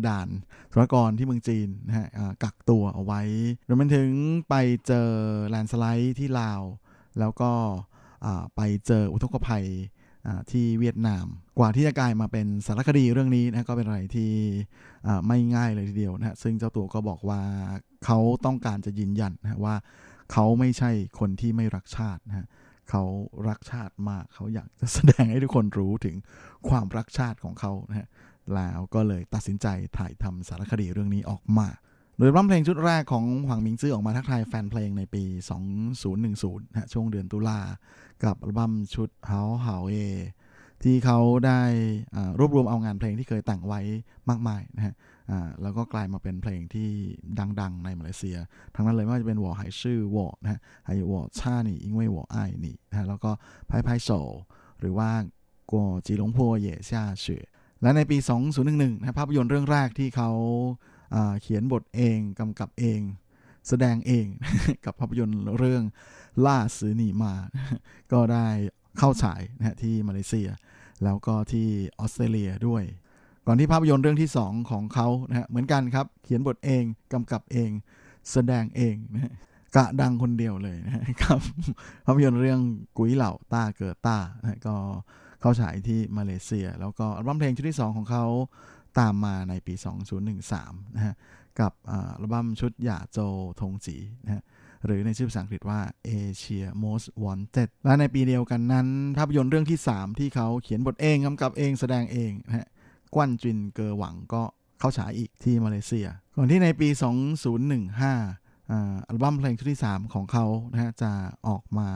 [0.07, 0.27] ด่าน
[0.71, 2.07] สุรกรที่เมืองจีนนะฮะ
[2.43, 3.21] กักตัวเอาไว้
[3.67, 4.11] รวมไปถึง
[4.49, 4.55] ไป
[4.87, 5.09] เจอ
[5.49, 6.61] แลนสไลด์ที่ลาว
[7.19, 7.51] แล้วก็
[8.55, 9.65] ไปเจออุทกภัย
[10.51, 11.25] ที่เวียดนาม
[11.59, 14.31] กว่าที่จะกลายมาเป็นสารคดีเรื่องนี้นะก็เป็นอะไรที่
[15.27, 17.41] ไม่ง่ายเลยทีเดียวนะซึ่งเจ้าตัวก็บอกว่า
[18.05, 19.75] เขาต้องการจะยืนยันนะว่า
[20.31, 22.47] เขาไม่ใช่คนที่ไม่รักชาตินะ
[22.89, 23.03] เขา
[23.49, 26.15] รักชาติมาก เขาอยากจะแสดงให้ทุกคนรู้ถึง
[26.69, 28.07] ความรักชาติของเขานะฮะ
[28.55, 29.67] แล้วก็เลยตัดสินใจ
[29.97, 31.67] ถ่ายทำสารคดีเรื่องนี้ออกมา
[32.17, 35.23] โดยร้องเพลงชุดแรกของหวังมิงซื่อออกมาทักทายแฟนเพลงในปี
[35.99, 37.59] 2010 นะช่วงเดือนตุลา
[38.23, 39.95] กับอัลบั้มชุดเฮาเฮาเอ
[40.83, 41.61] ที่เขาได้
[42.39, 43.81] รวบรวมเอางานเพลงที่เคยแต่งไว้
[44.29, 44.93] มากมายนะฮะ
[45.61, 46.89] แล้วก็กลายมาเป็นเพลงที่
[47.61, 48.37] ดังๆ ในมาเลเซีย
[48.75, 53.31] ทั้งนั้นเลยไม่ว่าจะเป็นวอหายชื่อวอนะฮะหายวอชานี่อิงเว่ยวอไอนี่นะฮะแล้วก็
[53.67, 54.09] ไพ่ไพ่โซ
[54.79, 55.09] หรือว่า
[55.71, 57.43] กัวจีหลงพัวเย่ซาเฉย
[57.81, 58.17] และในปี
[58.59, 60.31] 2011นะภาพยนตร์เรื่องแรกที่เขา
[61.41, 62.99] เขียนบทเองกำกับเอง
[63.67, 64.25] แสดงเอง
[64.85, 65.83] กับภาพยนตร์เรื่อง
[66.45, 67.33] ล่าสือหนีมา
[68.11, 68.47] ก็ได้
[68.97, 70.49] เข้าฉายนะที่มาเลเซีย
[71.03, 71.67] แล้วก็ที่
[71.99, 72.83] ออสเตรเลียด้วย
[73.47, 76.83] ก่อนที่ภาพยนตร์เรื่องที่ 2 ของเขานะฮะเหมือนกันครับเขียนบทเอง
[77.13, 77.69] กำกับเอง
[78.31, 79.33] แสดงเองนะ
[79.75, 81.39] กะดังคนเดียวเลยนะครับ
[82.05, 82.61] ภาพยนตร์เรื่อง
[82.97, 84.75] กุยเหล่าต้าเกิดต้านะก็
[85.41, 88.25] เข้าฉายที่มาเลเซีย แล้วก็อัลบั้มเพลงชุดที่ 2 ของเขา
[88.99, 89.73] ตามมาในปี
[90.35, 91.15] 2013 นะฮะ
[91.59, 93.19] กับอัลบั้มชุดหย่าโจ
[93.59, 94.43] ทงจีนะฮะ
[94.85, 98.87] หรือในชื่อภาษาอังกฤษว่า Asia Most Wanted และในปีเดียวกันนั้น
[99.17, 102.67] ภาพยนตร์เรื่องที่ 3 ที่เขาเขียนบทเองกำกับเองแสดงเองนะฮะ
[103.13, 104.43] กวนจินเกอหวังก็
[104.79, 106.89] เข้าฉายอีกที่มาเลเซีย ก่อนที่ในปี
[107.77, 111.11] 2015อัลบั้มเพลงชุดที่ 3 ของเขานะฮะจะ
[111.47, 111.89] ออกมา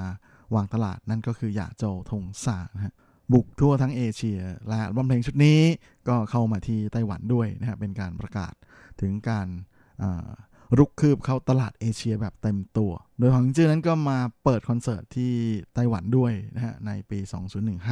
[0.55, 2.93] วางตลาดนั่นก็คือหย่าโจทงซานะฮะ
[3.33, 5.59] บุกทั่วทั้งเอเชีย และอัลบั้มเพลงชุดนี้
[6.07, 8.53] ก็เข้ามาที่ไต้หวันด้วยนะฮะเป็นการประกาศ
[9.01, 9.47] ถึงการ
[10.77, 15.33] รุกคืบเข้าตลาดเอเชียแบบเต็มตัว โดยหวังจื้อนั้นก็มาเปิดคอนเสิร์ตที่
[15.73, 17.19] ไต้หวันด้วยนะฮะในปี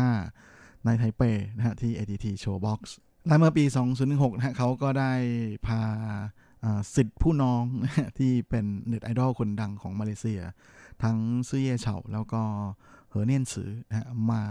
[0.07, 1.21] 2015 ในไทเป
[1.57, 2.81] นะฮะที่ ATT Showbox
[3.27, 3.63] และเมื่อปี
[4.01, 5.13] 2016นะฮะเขาก็ได้
[5.65, 5.81] พา
[6.95, 7.63] ศิษย์ผู้น้อง
[8.17, 10.41] ที่เป็นเน็ตไอดอลคนดังของมาเลเซีย
[11.03, 11.17] ทั้ง
[11.49, 12.41] ซื่อเย่เฉาแล้วก็
[13.09, 14.43] เหอเนียนซือนะฮะมา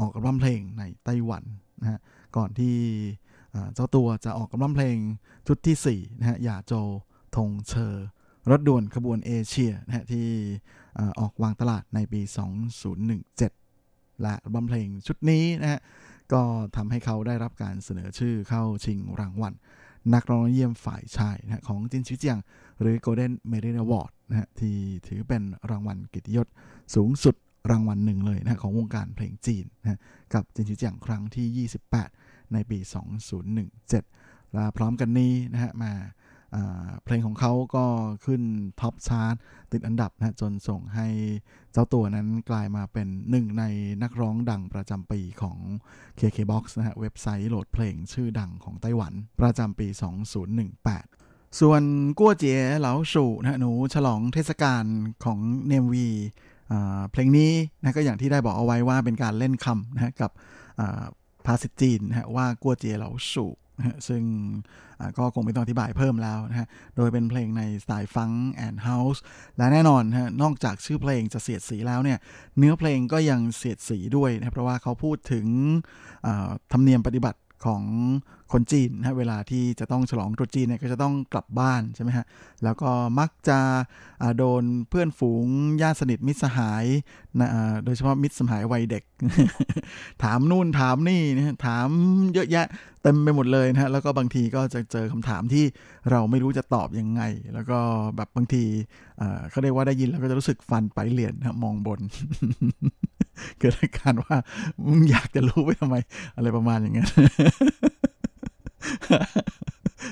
[0.00, 1.44] ออกอัลบั้มเพลงในไต้หวัน
[1.80, 2.00] นะฮะ
[2.36, 2.76] ก่อนที่
[3.74, 4.96] เจ้าตัวจะออกอัลบั้มเพลง
[5.46, 6.72] ชุดที่4นะฮะ亚洲
[7.36, 8.06] 通车
[8.50, 10.26] รถด่วนขบวนเอเชียนะฮะที่
[11.20, 12.20] ออกวางตลาดในปี
[13.42, 15.80] 2017 และอัลบั้มเพลงชุดนี้นะฮะ
[16.32, 16.42] ก็
[16.76, 19.54] ทำให้เขาได้รับการเสนอชื่อเข้าชิงรางวัล
[20.14, 22.38] นักร้องเยี่ยมฝ่ายชายนะของจินชิเจียง
[22.80, 24.76] หรือ Golden Merit Award นะฮะที่
[25.06, 26.46] ถือเป็นรางวัลกิตยศ
[26.94, 27.34] สูงสุด
[27.70, 30.00] รางวัลหนึ่งเลยนะของวงการเพลงจีนนะ
[30.34, 31.68] กับจินชิเจียงครั้งที่
[32.12, 32.78] 28 ในปี
[33.66, 35.92] 2017 และพร้อมกันนี้นะฮะมา
[37.04, 37.84] เพลงของเขาก็
[38.24, 38.42] ขึ้น
[38.80, 39.34] ท็อปชาร์ต
[39.72, 41.06] ติดอันดับนะจนส่งให้
[41.72, 43.64] เจ้าตัวนั้นกลายมาเป็นหนึ่งใน
[44.02, 45.58] นักร้องดังประจำปีของ
[46.18, 49.88] KKBOX นะฮะเว็บไซต์โหลดเพลงชื่อดังของไต้หวัน ประจำปี
[50.72, 51.82] 2018 ส่วน
[52.18, 54.84] กั้วเจ๋เหลาสู่นะหนูฉลองเทศกาล
[55.24, 56.08] ของเนมวี
[57.10, 57.52] เพลงนี้
[57.82, 60.30] นะก็อย่างที่ได้บอกเอาไว้ว่าเป็นการเล่นคำนะกับ
[61.46, 63.50] ภาษาจีนนะว่ากัวเจี๋ยเหลาสู่
[64.08, 64.22] ซึ่ง
[65.18, 69.22] ก็คงไม่ต้องอธิบายเพิ่มแล้วนะฮะ โดยเป็นเพลงในสไตล์ funk and house
[69.56, 72.18] และแน่นอนฮะนอกจากชื่อเพลงจะเสียดสีแล้วเนี่ย
[72.58, 75.46] เนื้อเพลงก็ยังเสียดสีด้วยนะ เพราะว่าเขาพูดถึง
[76.72, 77.82] ธรรมเนียมปฏิบัติ ของ
[78.52, 82.26] คนจีนนะเวลาที่จะต้องฉลองตรุษจีนเนี่ยก็จะต้องกลับบ้านใช่ไหมฮะ
[82.64, 83.58] แล้วก็มักจะ
[84.38, 85.46] โดนเพื่อนฝูง
[85.82, 86.84] ญาติสนิทมิตรสหาย
[87.40, 87.48] นะ
[87.84, 89.04] โดยเฉพาะมิตรสหายวัยเด็ก
[90.22, 91.88] ถามนู่นถามนี่นะถาม
[92.34, 92.66] เยอะแยะ
[93.02, 95.64] เต็มไปหมดเลยนะฮะแล้วก็บางทีก็จะเจอคำถามที่
[96.10, 97.22] เราไม่รู้จะตอบยังไง
[97.54, 97.78] แล้วก็
[98.16, 98.64] แบบบางที
[99.50, 102.00] เขาเรียกว่าได้ยินแล้วก็จะรู้สึกฟันไปเหรียญนะมองบน
[103.60, 104.36] เกิดอาการว่า
[104.86, 105.96] มึงอยากจะรู้ไปทำไม
[106.36, 107.08] อะไรประมาณอย่างเงี้ย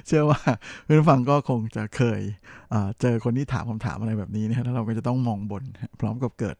[0.07, 0.41] เชื่อว่า
[0.85, 2.21] เพื่อนฟังก็คงจะเคย
[3.01, 5.63] เจอคนที่ถามคำถามอะไรแบบนี้นะแล้วเราก็จะต้องมองบน
[6.01, 6.57] พร้อมกับเกิด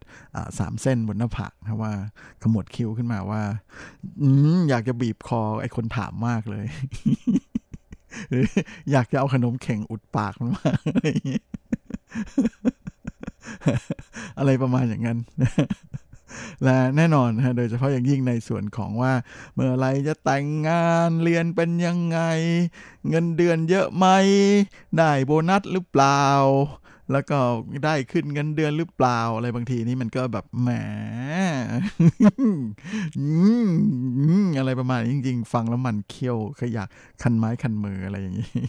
[0.59, 1.93] สามเส้นบนหน้าผากนะว่า
[2.43, 3.43] ขมวดคิ้วขึ้นมาว่า
[4.71, 6.67] อยากจะบีบคอไอ้คนถามมากเลย
[8.31, 8.45] หรือ
[8.93, 11.41] อยากจะเอาขนมเข่งอุดปากมันมากอะไรอย่างงี้
[14.39, 15.19] อะไรประมาณอย่างนั้น
[16.65, 19.13] และแน่นอนฮะโดยเฉพาะอย่างยิ่งในส่วนของว่า
[19.55, 22.19] เมื่อไรจะแต่งงานเรียนเป็นยังไง
[23.09, 24.07] เงินเดือนเยอะไหม
[24.99, 26.25] ได้โบนัสหรือเปล่า
[27.13, 27.39] แล้วก็
[27.85, 30.69] ได้ขึ้นเงินเดือนหรือเปล่า อะไรบางทีนี่มันก็แบบแหม
[34.59, 36.85] อะไรประมาณนี้จริง ๆ ฟังแล้วมันเคี้ยวขยะ
[37.23, 38.61] คันไม้คันมืออะไรอย่างนี้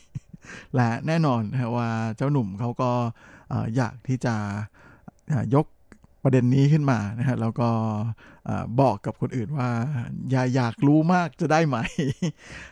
[0.76, 2.92] และแน่นอนฮะว่าเจ้าหนุ่มเขาก็
[3.50, 4.36] เอ่อยากที่จะ
[5.56, 5.66] ยก
[6.28, 7.70] ประเด็นนี้ขึ้นมานะฮะแล้วก็
[8.82, 9.70] บอกกับคนอื่นว่า
[10.32, 11.78] อย่าอยากรู้มากจะได้ไหม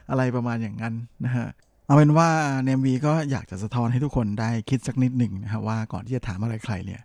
[0.09, 0.93] อะไรประมาณอย่างนั้น
[1.25, 1.47] นะฮะ
[1.85, 2.29] เอาเป็นว่า
[2.63, 7.01] เนมวีก็อยากจะสะท้อนให้ทุกคนได้คิดสักนิดหนึ่งนะฮะว่าก่อนที่จะถามอะไรใครเนี่ย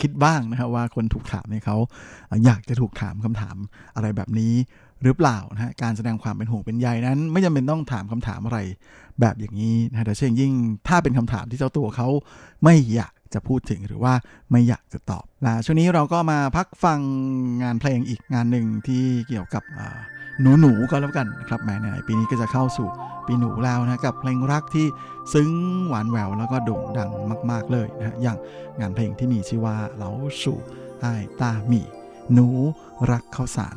[0.00, 1.76] คิดบ้างนะฮะว่าคนถูกถามเนี่ยเขา
[2.28, 3.56] เอ่ออยากจะถูกถามคำถาม
[3.94, 4.52] อะไรแบบนี้
[5.02, 8.58] หรือเปล่านะฮะการแสดงความเป็นห่วงเป็นใยนั้น ไม่จำเป็นต้องถามคำถามอะไร
[9.20, 10.52] แบบอย่างนี้นะแต่เช่นยิ่ง
[10.88, 12.08] ถ้าเป็นคำถามที่เจ้าตัวเขา
[12.64, 14.14] ไม่อยากจะพูดถึงหรือว่า
[14.50, 17.00] ไม่อยากจะตอบและช่วงนี้เราก็มาพักฟัง
[17.62, 19.62] งานเพลงอีกงานหนึ่งที่เกี่ยวกับ
[20.40, 22.88] หนูหนูๆก็แล้วกันนะครับแหมไหนปีนี้ก็จะเข้าสู่
[23.26, 24.86] ปีหนูแล้วนะกับเพลงรักที่
[25.32, 25.50] ซึ้ง
[25.88, 27.10] หวานแหววแล้วก็โด่งดัง
[27.50, 28.38] มาก ๆเลยนะฮะอย่าง
[28.80, 30.10] งานเพลงที่มีชื่อว่าเหลา
[30.42, 30.58] สู่
[31.00, 31.86] ไอ้ตาหมี่
[32.32, 32.48] หนู
[33.10, 33.76] รักข้าวสาร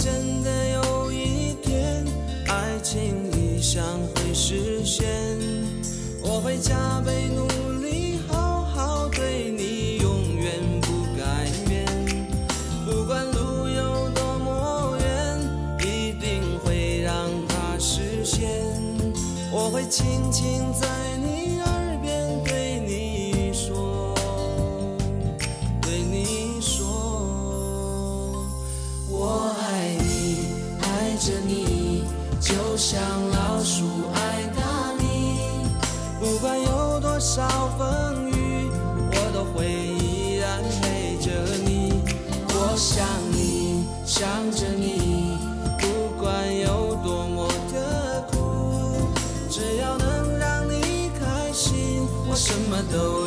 [3.73, 3.81] 想
[4.15, 5.07] 会实现，
[6.21, 7.47] 我会加倍努
[7.79, 11.85] 力，好好对你，永远不改变。
[12.85, 15.39] 不管路有多么远，
[15.87, 17.13] 一定会让
[17.47, 18.49] 它实现。
[19.53, 20.89] 我会轻轻在
[21.23, 24.13] 你耳边对你说，
[25.81, 28.43] 对你说。
[29.09, 30.43] 我爱你，
[30.81, 32.03] 爱着你，
[32.41, 32.99] 就像
[33.29, 33.50] 老
[37.33, 38.69] 少风雨，
[39.13, 41.31] 我都会依然陪着
[41.63, 42.03] 你。
[42.49, 45.37] 我想你，想着你，
[45.79, 49.07] 不管有多么的苦，
[49.49, 53.20] 只要能让你开心，我什么都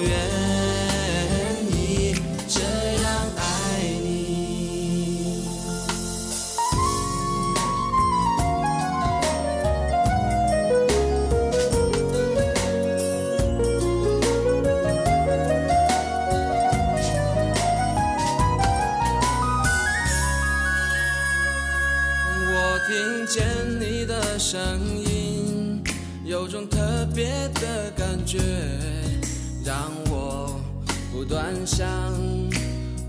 [31.27, 31.89] 不断想，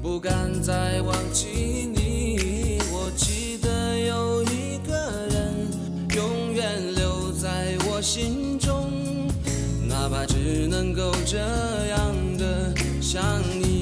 [0.01, 0.31] 不敢
[0.63, 2.79] 再忘记你。
[2.89, 5.53] 我记得有一个人
[6.15, 8.89] 永远留在我心中，
[9.85, 11.39] 哪怕只能够这
[11.87, 13.21] 样的想
[13.59, 13.74] 你。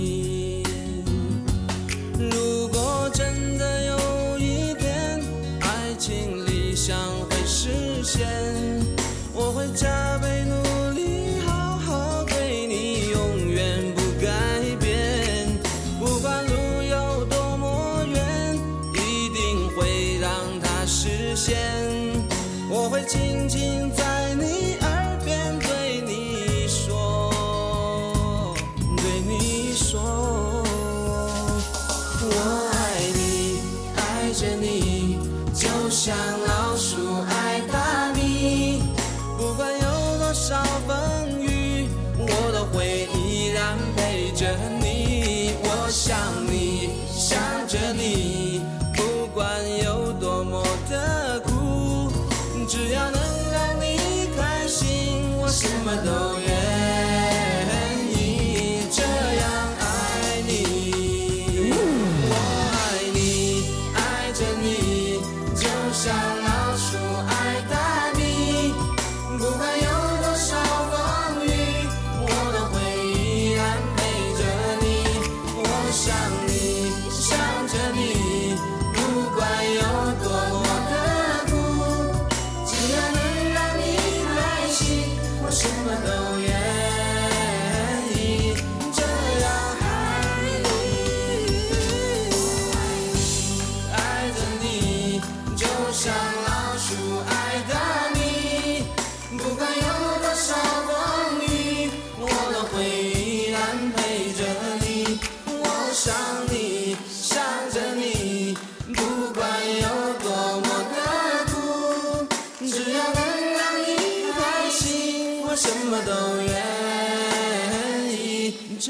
[118.85, 118.87] 这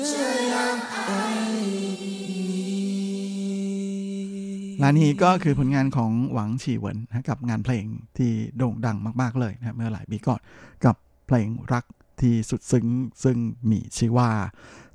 [0.52, 0.54] 样
[0.94, 0.96] 爱
[1.54, 1.56] 你。
[4.80, 7.84] และนี่ก็คือผลงานของหวังฉีเหวินนะกับงานเพลง
[8.18, 10.40] ที่โด่งดังมาก ๆ เลยนะเมื่อหลายปีก่อน
[10.84, 10.96] กับ
[11.26, 11.84] เพลงรัก
[12.20, 12.86] ที่สุดซึ้ง
[13.24, 13.36] ซึ่ง
[13.70, 14.30] มีชื่อว่า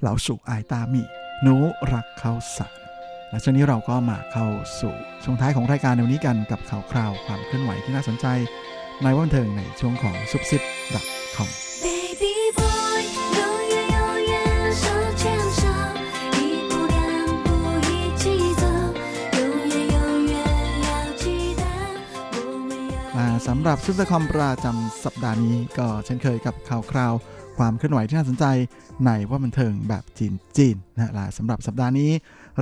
[0.01, 1.03] เหลาสุอายตามี
[1.41, 1.55] หนู
[1.93, 2.73] รักเขาสาร
[3.29, 4.47] และช่วงนี้เราก็มาเข้า
[4.79, 4.93] สู่
[5.23, 8.25] ช่วงท้ายของรายการในวันนี้กันกับข่าวคราวความเคลื่อนไหวที่น่าสนใจ
[9.03, 10.61] ในวันบันเทิงในช่วงของซุปซิป
[11.35, 11.49] .com
[11.85, 12.66] Baby boy，永
[23.46, 27.14] สำหรับซุปเปอร์คอมประจำสัปดาห์นี้ก็เช่นเคยกับข่าวคราว
[27.58, 28.44] ความเคลื่อนไหวที่น่าสนใจ
[29.04, 32.10] ในว่าบันเทิงแบบจีนจีนนะฮะและสำหรับสัปดาห์นี้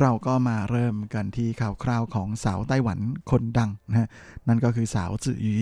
[0.01, 2.99] เราก็มาเริ่มกันที่ข่าวคราวของสาวไต้หวัน
[3.31, 4.09] คนดังนะฮะ
[4.49, 5.57] นั่นก็คือสาวจื่อหยี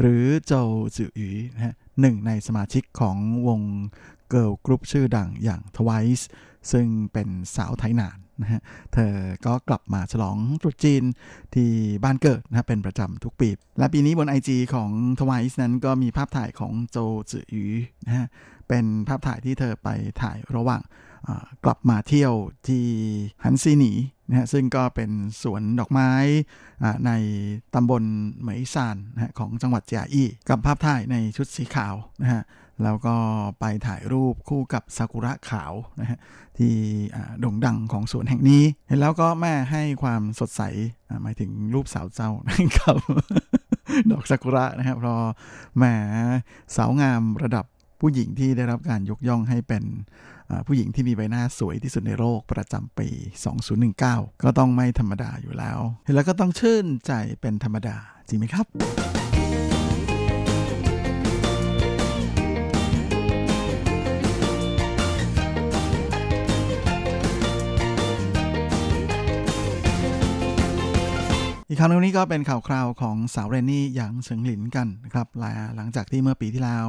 [0.00, 0.52] หรือโจ
[0.96, 3.16] จื่อหยีนะหนึ่งในสมาชิกของ
[3.48, 3.60] วง
[4.30, 6.24] girl group ชื่อดังอย่าง Twice
[6.72, 8.60] ซึ่งเป็นสาวไถหนาน นะฮะ
[8.94, 9.12] เธอ
[9.46, 11.02] ก็กลับมาฉลองตรุษจีน
[11.54, 11.70] ที่
[12.04, 16.98] บ้านเกิดนะเป็นประจำทุกปี และปีนี้บน IG ของ Twice นั้นก็มีภาพถ่ายของโจ
[17.30, 17.66] จือหยี
[18.06, 18.26] นะฮะ
[18.68, 19.88] เป็นภาพถ่ายที่เธอไป
[20.22, 20.82] ถ่ายระหว่าง
[21.64, 22.32] กลับมาเที่ยว
[22.68, 22.84] ที่
[23.44, 23.92] ฮันซีหนี
[24.28, 25.10] นะฮะซึ่งก็เป็น
[25.42, 26.10] สวนดอกไม้
[27.06, 27.10] ใน
[27.74, 28.02] ตำบล
[28.40, 32.42] เหมยซานนะฮะของจังหวัดเจียอี้กับภาพถ่ายในชุดสีขาวนะฮะ
[32.82, 33.16] แล้วก็
[33.60, 36.18] ไปถ่ายรูปคู่กับซากุระขาวนะฮะ
[36.58, 36.74] ที่
[37.40, 40.62] โด่งดังของสวนแห่งนี้ เห็นแล้วก็แม่ให้ความสดใส
[41.22, 42.96] หมายถึงรูปสาวเจ้านะครับ
[44.10, 45.20] ดอกซากุระนะครับเพราะ
[45.76, 45.84] แหม
[46.76, 47.64] สาวงามระดับ
[48.00, 49.84] ผู้หญิงที่ได้รับการยกย่องให้เป็น
[50.66, 53.08] ผู้หญิงที่มีใบหน้าสวยที่สุดในโลกประจำปี
[53.76, 57.96] 2019 ก็ต้องไม่ธรรมดาอยู่แล้ว เห็นแล้วก็ต้องชื่นใจเป็นธรรมดา
[58.28, 59.13] จริงไหมครับ
[71.84, 75.26] อีกครั้นนี้ก็เป็นข่าวคราวของสาวเรนนี่หยางเฉิงหลินกันนะครับ
[75.76, 76.88] หลังจากที่เมื่อปีที่แล้ว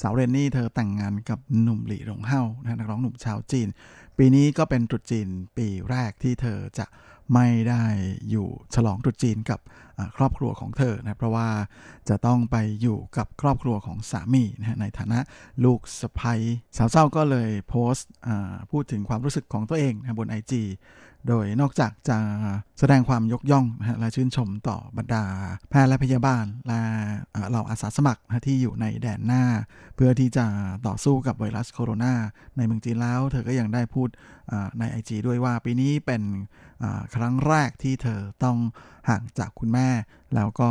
[0.00, 3.68] สาวเรนนี่เธอแต่งงานกับหนุ่มหลี่หลงเฮานะนักร้องหนุ่มชาวจีน
[4.18, 6.86] ปีนี้ก็เป็นตรุษจีนปีแรกที่เธอจะ
[7.34, 7.84] ไม่ได้
[8.30, 9.60] อยู่ฉลองตรุษจีนกับ
[10.16, 11.48] ครอบครัวของเธอนะเพราะว่า
[12.08, 15.18] จะต้องไปอยู่กับครอบครัวของสามีนะในฐานะ
[15.64, 16.34] ลูกสะใภ้
[16.76, 18.10] สาวเจ้าก็เลยโพสต์
[18.70, 20.52] พูดถึงความรู้สึกของตัวเองนะบน IG
[21.28, 22.18] โดยนอกจากจะ
[22.78, 25.24] แสดงความยกย่องนะและชื่นชมต่อบรรดา
[25.70, 26.80] แพทย์และพยาบาล และ
[27.48, 29.44] เหล่าอาสาสมัครนะที่อยู่ในแดนหน้า
[29.96, 30.46] เพื่อที่จะ
[30.86, 32.14] ต่อสู้กับไวรัสโคโรนา
[32.56, 34.08] ในเมืองจีนแล้ว เธอก็ยังได้พูด
[34.78, 36.22] ใน IG ด้วยว่าปีนี้เป็น
[37.14, 38.58] ครั้งแรกที่เธอต้อง
[39.08, 39.88] ห่างจากคุณแม่
[40.34, 40.70] แล้วก็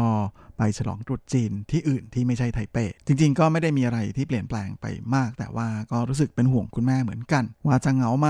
[0.57, 2.77] ไปฉลองตรุษจีนที่อื่นที่ไม่ใช่ไทเป
[3.07, 4.85] จริงๆ ก็ไม่ได้มีอะไรที่เปลี่ยนแปลงไป
[5.15, 8.29] มาก แต่ว่าก็รู้สึกเป็นห่วงคุณแม่เหมือนกัน ว่าจะเหงาไหม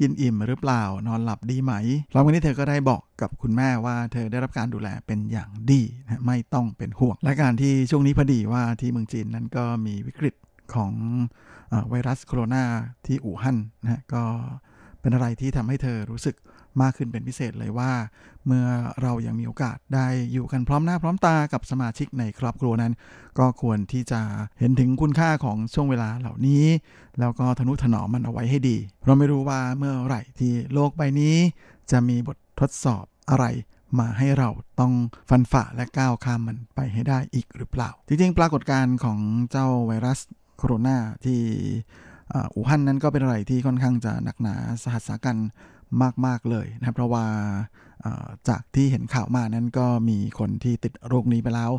[0.00, 1.72] กินอิ่มหรือเปล่านอนหลับดีไหม
[2.12, 10.34] พร้อมกันนี้เธอก็ได้บอกกับคุณแม่ว่าเธอได้รับการดูแลเป็นอย่างดีนะไม่ต้องเป็นห่วง และการที่ช่วงนี้พอดีว่าที่เมืองจีนนั้นก็มีวิกฤต
[10.74, 10.92] ของ
[11.72, 12.64] อไวรัสโคโรนา
[13.06, 14.24] ที่อู่ฮั่นนะก็
[15.00, 16.36] เป็นอะไรที่ทำให้เธอรู้สึก
[16.82, 17.92] มากขึ้นเป็นพิเศษเลยว่า
[18.46, 18.66] เมื่อ
[19.02, 22.92] เรายังมีโอกาสได้อยู่กันพร้อมหน้าพร้อมตากับสมาชิกในครอบครัวนั้น
[23.38, 24.20] ก็ควรที่จะ
[24.58, 26.64] เห็นถึงคุณค่าของช่วงเวลาเหล่านี้
[27.20, 28.76] แล้วก็ทนุถนอมมันเอาไว้ให้ดี
[29.06, 31.34] เราไม่รู้ว่าเมื่อไหร่ที่โลกใบนี้
[31.90, 33.44] จะมีบททดสอบอะไร
[33.98, 34.48] มาให้เรา
[34.80, 34.92] ต้อง
[35.30, 39.18] ฟันฝ่าและก้าวข้ามมันไปให้ได้อีกหรือเปล่า จริงๆ ปรากฏการณ์ของ
[39.50, 40.20] เจ้าไวรัส
[40.58, 41.40] โคโรนาที่
[42.54, 45.36] อู่ฮั่นนั้นก็เป็นอะไรที่ค่อนข้างจะหนักหนาสหัสสากัน
[46.26, 47.24] มาก ๆ เลยนะเพราะว่า
[48.48, 51.72] จากที่เห็นข่าวมานั้นก็มีคนที่ติดโรคนี้ไปแล้ว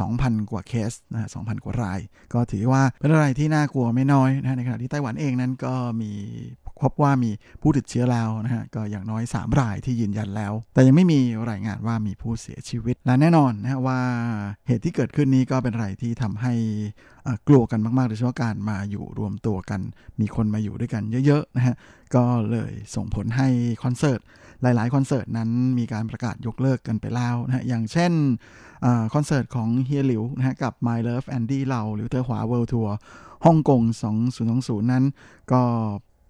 [0.00, 2.00] 2,000 กว่าเคสนะ2,000 กว่าราย
[2.34, 6.12] ก็ถือว่าเป็นอะไรที่น่ากลัวไม่น้อยนะในขณะที่ไต้หวันเองนั้นก็มี
[6.84, 7.30] พบว่ามี
[7.62, 11.20] ผู้ติดเชื้อแล้วนะฮะก็อย่างน้อย 3 รายที่ยืนยันแล้ว แต่ยังไม่มี
[11.50, 14.00] รายงานว่ามีผู้เสียชีวิต และแน่นอนนะฮะว่า
[14.66, 16.54] เหตุที่เกิดขึ้นนี้ก็เป็นอะไรที่ทำให้
[17.48, 19.80] กลัวกันมากๆโดยเฉพาะการมาอยู่รวมตัวกัน
[20.20, 21.74] มีคนมาอยู่ด้วยกันเยอะๆนะฮะ
[22.14, 23.48] ก็เลยส่งผลให้
[23.82, 24.20] คอนเสิร์ต
[24.62, 28.12] หลาย ๆ คอนเสิร์ตนั้นมีการประกาศยกเลิกกันไปแล้วนะฮะอย่างเช่น
[29.14, 32.94] คอนเสิร์ตของเฮียหลิวนะฮะกับ My Love Andy เราหรือเธอหวาเวิลด์ทัวร์
[33.44, 33.82] ฮ่องกง
[34.36, 35.04] 2020 นั้น
[35.52, 35.62] ก็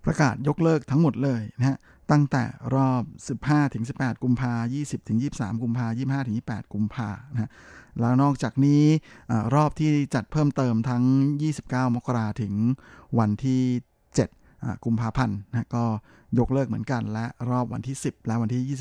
[0.04, 1.76] ประกาศยกเลิกทั้งหมดเลยนะฮะ
[2.10, 2.42] ตั้งแต่
[2.74, 3.02] รอบ
[3.40, 4.52] 15ถึง18 กุมภา
[4.82, 7.50] 20ถึง23 กุมภา25ถึง28 กุมภานะฮะ
[8.00, 8.82] แล้วนอกจากนี้
[9.54, 11.04] รอบที่จัดเพิ่มเติมทั้ง
[11.50, 12.54] 29 มกราถึง
[13.18, 13.62] วันที่
[14.12, 14.47] 7
[14.84, 15.84] กุมภาพันธ์นะก็
[16.38, 18.78] ยกเลิกเหมือนกัน และรอบวันที่ 10 และวันที่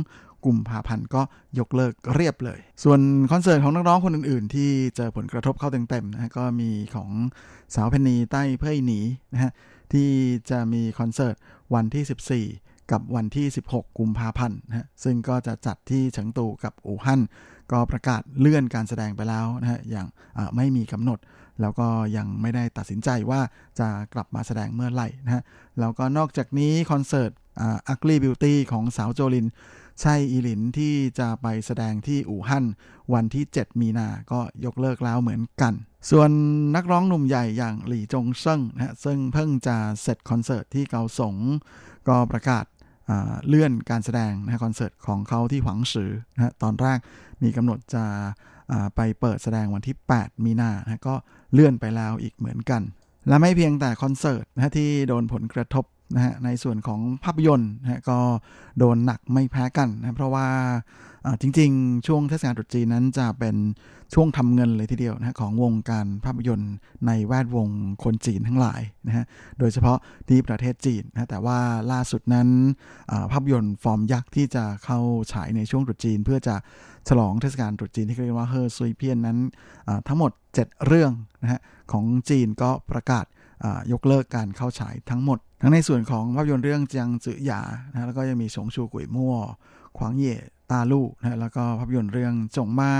[0.00, 1.22] 22 กุมภาพันธ์ก็
[1.58, 3.00] ยกเลิกเรียบเลย ส่วน
[3.32, 7.10] คอนเสิร์ตของนักร้องคนอื่น ๆ ที่เจอผลกระทบเข้าเต็มๆนะก็มีของ
[7.74, 9.00] สาวเพนนีใต้เพื่อหนี
[9.32, 9.52] นะฮะ
[9.92, 10.08] ที่
[10.50, 11.36] จะมีคอนเสิร์ต
[11.74, 17.20] วันที่ 14กับวันที่ 16 กุมภาพันธ์นะซึ่งก็จะจัดที่เฉิงตูกับอู่ฮั่น
[17.72, 20.06] ก็ประกาศเลื่อนการแสดงไปแล้วนะฮะ อย่าง
[20.56, 21.18] ไม่มีกำหนด
[21.62, 23.40] แล้วก็ยังไม่ได้ตัดสินใจว่า
[23.78, 25.42] จะกลับมาแสดงเมื่อไหร่นะฮะ
[25.80, 27.30] แล้วก็นอกจากนี้คอนเสิร์ต
[27.88, 29.46] Ugly Beauty ของสาวโจลิน
[30.00, 32.64] ไช่อีหลินที่จะไปแสดงที่อู่ฮั่น
[33.14, 35.74] วันที่ 7 มีนาก็ยกเลิกแล้วเหมือนกัน
[36.10, 36.30] ส่วน
[36.76, 41.36] นักร้องหนุ่มใหญ่อย่างหลี่จงเซิงนะฮะซึ่งเพิ่งจะเสร็จคอนเสิร์ตที่เกาสง
[42.08, 42.64] ก็ประกาศ
[43.48, 46.98] เลื่อนการแสดงนะคอนเสิร์ตของเขาที่หวังสือนะฮะตอนแรก
[47.42, 48.04] มีกำหนดจะ
[48.96, 51.14] ไปเปิดแสดงวันที่ 8 มีนานะก็
[51.52, 52.82] เลื่อนไปแล้วอีกเหมือนกัน
[53.28, 55.84] และไม่เพียงแต่คอนเสิร์ตนะที่โดนผลกระทบ
[56.14, 58.18] นะฮะในส่วนของภาพยนตร์นะก็
[58.78, 60.46] โดนหนักไม่แพ้กันนะเพราะว่า
[61.40, 63.56] จริงๆ ช่วงเทศกาลตรุษจีนนั้นจะเป็น
[64.14, 66.74] ช่วงทำเงินเลยทีเดียวนะของวงการภาพยนตร์
[67.06, 67.68] ในแวดวง
[68.04, 69.24] คนจีนทั้งหลายนะฮะ
[69.58, 69.98] โดยเฉพาะ
[70.28, 71.58] ที่ประเทศจีนนะแต่ว่า
[71.92, 72.48] ล่าสุดนั้น
[73.32, 74.98] ภาพยนตร์ฟอร์มยักษ์ที่จะเข้า
[75.32, 76.54] ฉายในช่วงตรุษจีน เพื่อจะ
[77.08, 79.38] ฉลองเทศกาลตรุษจีนที่เรียกว่า贺岁片นั้น
[80.08, 81.60] ทั้งหมด 7 เรื่องนะฮะ
[81.92, 83.26] ของจีนก็ประกาศ
[83.92, 92.92] ยกเลิกการเข้าฉายทั้งหมด ทั้งในส่วนของภาพยนตร์เรื่อง姜子牙นะแล้วก็ยังมี熊出没狂野大陆นะแล้วก็ภาพยนตร์เรื่อง囧妈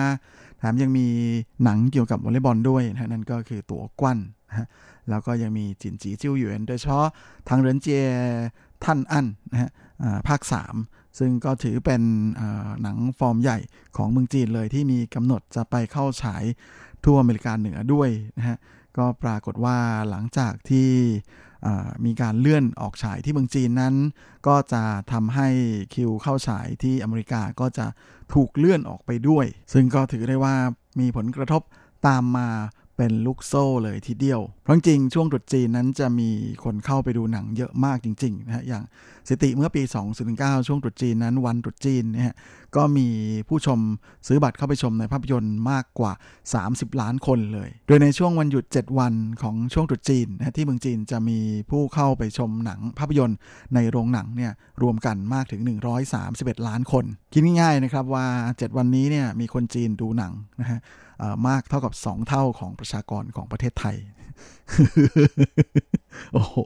[0.59, 1.07] แถมยังมี
[1.65, 4.69] หนังเกี่ยวกับวอลเลย์บอลด้วยนะนั่นก็คือ夺冠นะ
[5.11, 7.09] แล้วก็ยังมี紧急救援โดยเฉพาะ
[7.49, 8.05] ทางเรินเจีย
[8.85, 9.71] ท่านอันนะฮะ
[10.29, 10.41] ภาค
[10.79, 12.03] 3 ซึ่งก็ถือเป็น
[12.83, 13.59] หนังฟอร์มใหญ่
[13.97, 16.45] ของเมืองจีนเลยที่มีกำหนดจะไปเข้าฉาย
[17.05, 18.09] ทั่วอเมริกาเหนือด้วย
[18.39, 18.57] นะฮะ
[18.97, 19.79] ก็ปรากฏว่า
[20.11, 20.91] หลังจากที่
[22.05, 23.95] มีการเลื่อนออกฉายที่เมืองจีนนั้น
[24.47, 24.83] ก็จะ
[25.13, 25.49] ทำให้
[25.95, 27.87] คิวเข้าฉายที่อเมริกาก็จะ
[28.35, 30.55] ถูกเลื่อนออกไปด้วย ซึ่งก็ถือได้ว่า
[31.01, 31.63] มีผลกระทบ
[32.07, 32.49] ตามมา
[32.97, 36.31] เป็นลูกโซ่เลยทีเดียว เพราะจริงช่วงตรุษจีนนั้นจะมี
[36.65, 38.83] คนเข้าไปดูหนังเยอะมากจริงๆนะฮะอย่าง
[39.29, 39.83] สิติเมื่อปี
[40.25, 42.35] 2009 ช่วงตรุษจีนนั้นวันตรุษจีนเนี่ย
[42.77, 43.09] ก็มี
[43.49, 43.79] ผู้ชม
[44.27, 46.13] ซื้อบัตรเข้าไปชมในภาพยนตร์มากกว่า
[46.57, 51.39] 30 ล้านคนเลย โดยในช่วงวันหยุด 7 วันของช่วงตรุษจีนนะที่เมืองจีนจะมี
[51.71, 53.39] ผู้เข้าไปชมหนังภาพยนตร์
[53.75, 54.53] ในโรงหนังเนี่ย
[54.83, 55.61] รวมกันมากถึง
[56.15, 60.81] 131 ล้านคน คิดง่ายๆนะครับว่า 7 วันนี้เนี่ยมีคนจีนดูหนังนะฮะ
[61.49, 63.97] มากเท่ากับ 2 เท่าของประชากรของประเทศไทย
[66.33, 66.57] โอ้โห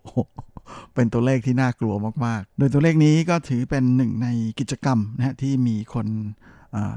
[0.95, 1.95] เป็นตัวเลขที่น่ากลัว
[2.27, 6.07] มากๆ โดยตัวเลขนี้ก็ถือเป็นหนึ่งในกิจกรรมนะฮะที่มีคน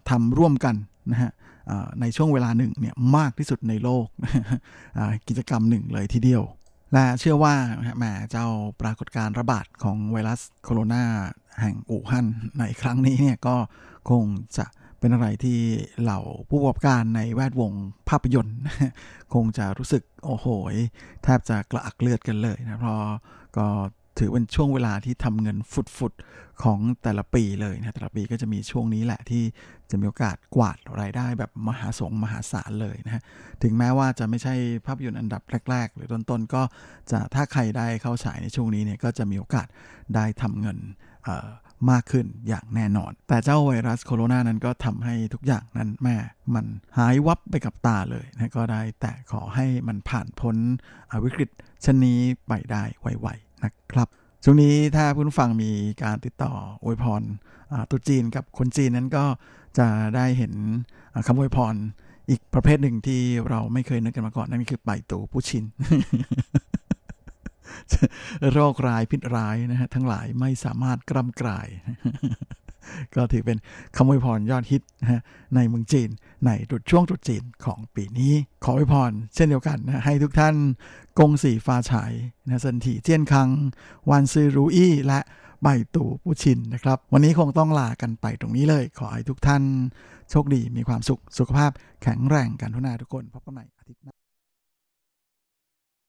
[0.09, 0.75] ทำร่วมกัน
[1.11, 1.31] นะฮะ
[2.01, 4.05] ในช่วงเวลาหนึ่งเนี่ยมากที่สุดในโลก
[5.27, 6.43] กิจกรรมหนึ่งเลยทีเดียว
[6.93, 7.55] และเชื่อว่า
[7.97, 8.47] แหมเจ้า
[8.81, 11.03] ปรากฏการระบาดของไวรัสโคโรนา
[11.61, 12.25] แห่งอู่ฮั่น
[12.59, 13.55] ในครั้งนี้เนี่ยก็
[14.09, 14.23] คง
[14.57, 14.65] จะ
[14.99, 15.59] เป็นอะไรที่
[16.01, 17.73] เหล่าผู้ประกอบการในแวดวง
[18.09, 18.59] ภาพยนตร์
[19.33, 20.47] คงจะรู้สึกโอ้โห
[21.23, 22.99] แทบจะกระอักเลือดกันเลยนะเพราะ
[23.57, 23.67] ก็
[24.19, 25.57] ถือเป็นช่วงเวลาที่ทำเงิน
[25.97, 29.43] ฟุดๆของแต่ละปีเลยนะแต่ละปีก็จะมีช่วงนี้แหละที่
[29.89, 33.23] จะมีโอกาสกวาดรายได้แบบมหาศงมหาศาลเลยนะฮะ
[33.63, 36.61] ถึงแม้ว่าจะไม่ใช่ภาพยนตร์อันดับแรก ๆ หรือต้นๆก็
[37.11, 39.67] จะถ้าใครได้เข้าฉายในช่วงนี้เนี่ยก็จะมีโอกาส
[40.15, 40.77] ได้ทำเงิน
[41.91, 46.15] มากขึ้นอย่างแน่นอน แต่เจ้าไวรัสโคโรนานั้นก็ทำให้ทุกอย่างนั้นแม่
[46.55, 46.65] มัน
[46.97, 50.55] หายวับไปกับตาเลยนะก็ได้แต่ขอให้มันผ่านพ้น
[51.23, 51.49] วิกฤต
[51.85, 54.07] ชนนี้ไปได้ไวๆนะครับ
[54.43, 55.71] ช่วงนี้ถ้าผู้ฟังมี
[56.03, 56.53] การติดต่อ
[56.83, 57.21] อวยพร
[57.91, 59.25] ตุจีนกับคนจีนนั้นก็
[59.77, 60.53] จะได้เห็น
[61.27, 61.75] คำอวยพร
[62.29, 65.63] อีกประเภทหนึ่งที่เราไม่เคยนึกกันมาก่อนนั่นคือไปตูผู้ชิน
[68.53, 71.67] โรคร้ายพิษร้ายนะฮะทั้งหลายไม่สามารถกล้ำกลาย
[73.15, 73.57] ก็ถือเป็น
[73.95, 75.21] คำอวยพรยอดฮิตนะฮะ
[75.55, 76.09] ในเมืองจีน
[76.45, 80.55] ในตรุดช่วงตรุษจีนของปีนี้ ขออวยพรเช่นเดียวกันนะให้ทุกท่าน
[81.19, 82.11] กงสีฟ้าฉาย
[82.45, 83.49] นะสันถีเจียนคัง
[84.09, 85.19] วานซือรูอี้และ
[85.63, 89.63] ใบตู่ผู้ชินนะครับ วันนี้คงต้องลากันไปตรงนี้เลย ขอให้ทุกท่าน
[90.29, 91.71] โชคดีมีความสุขสุขภาพ
[92.03, 94.18] แข็งแรงกันทุกนาทุกคนพบกันใหม่อาทิตย์หน้า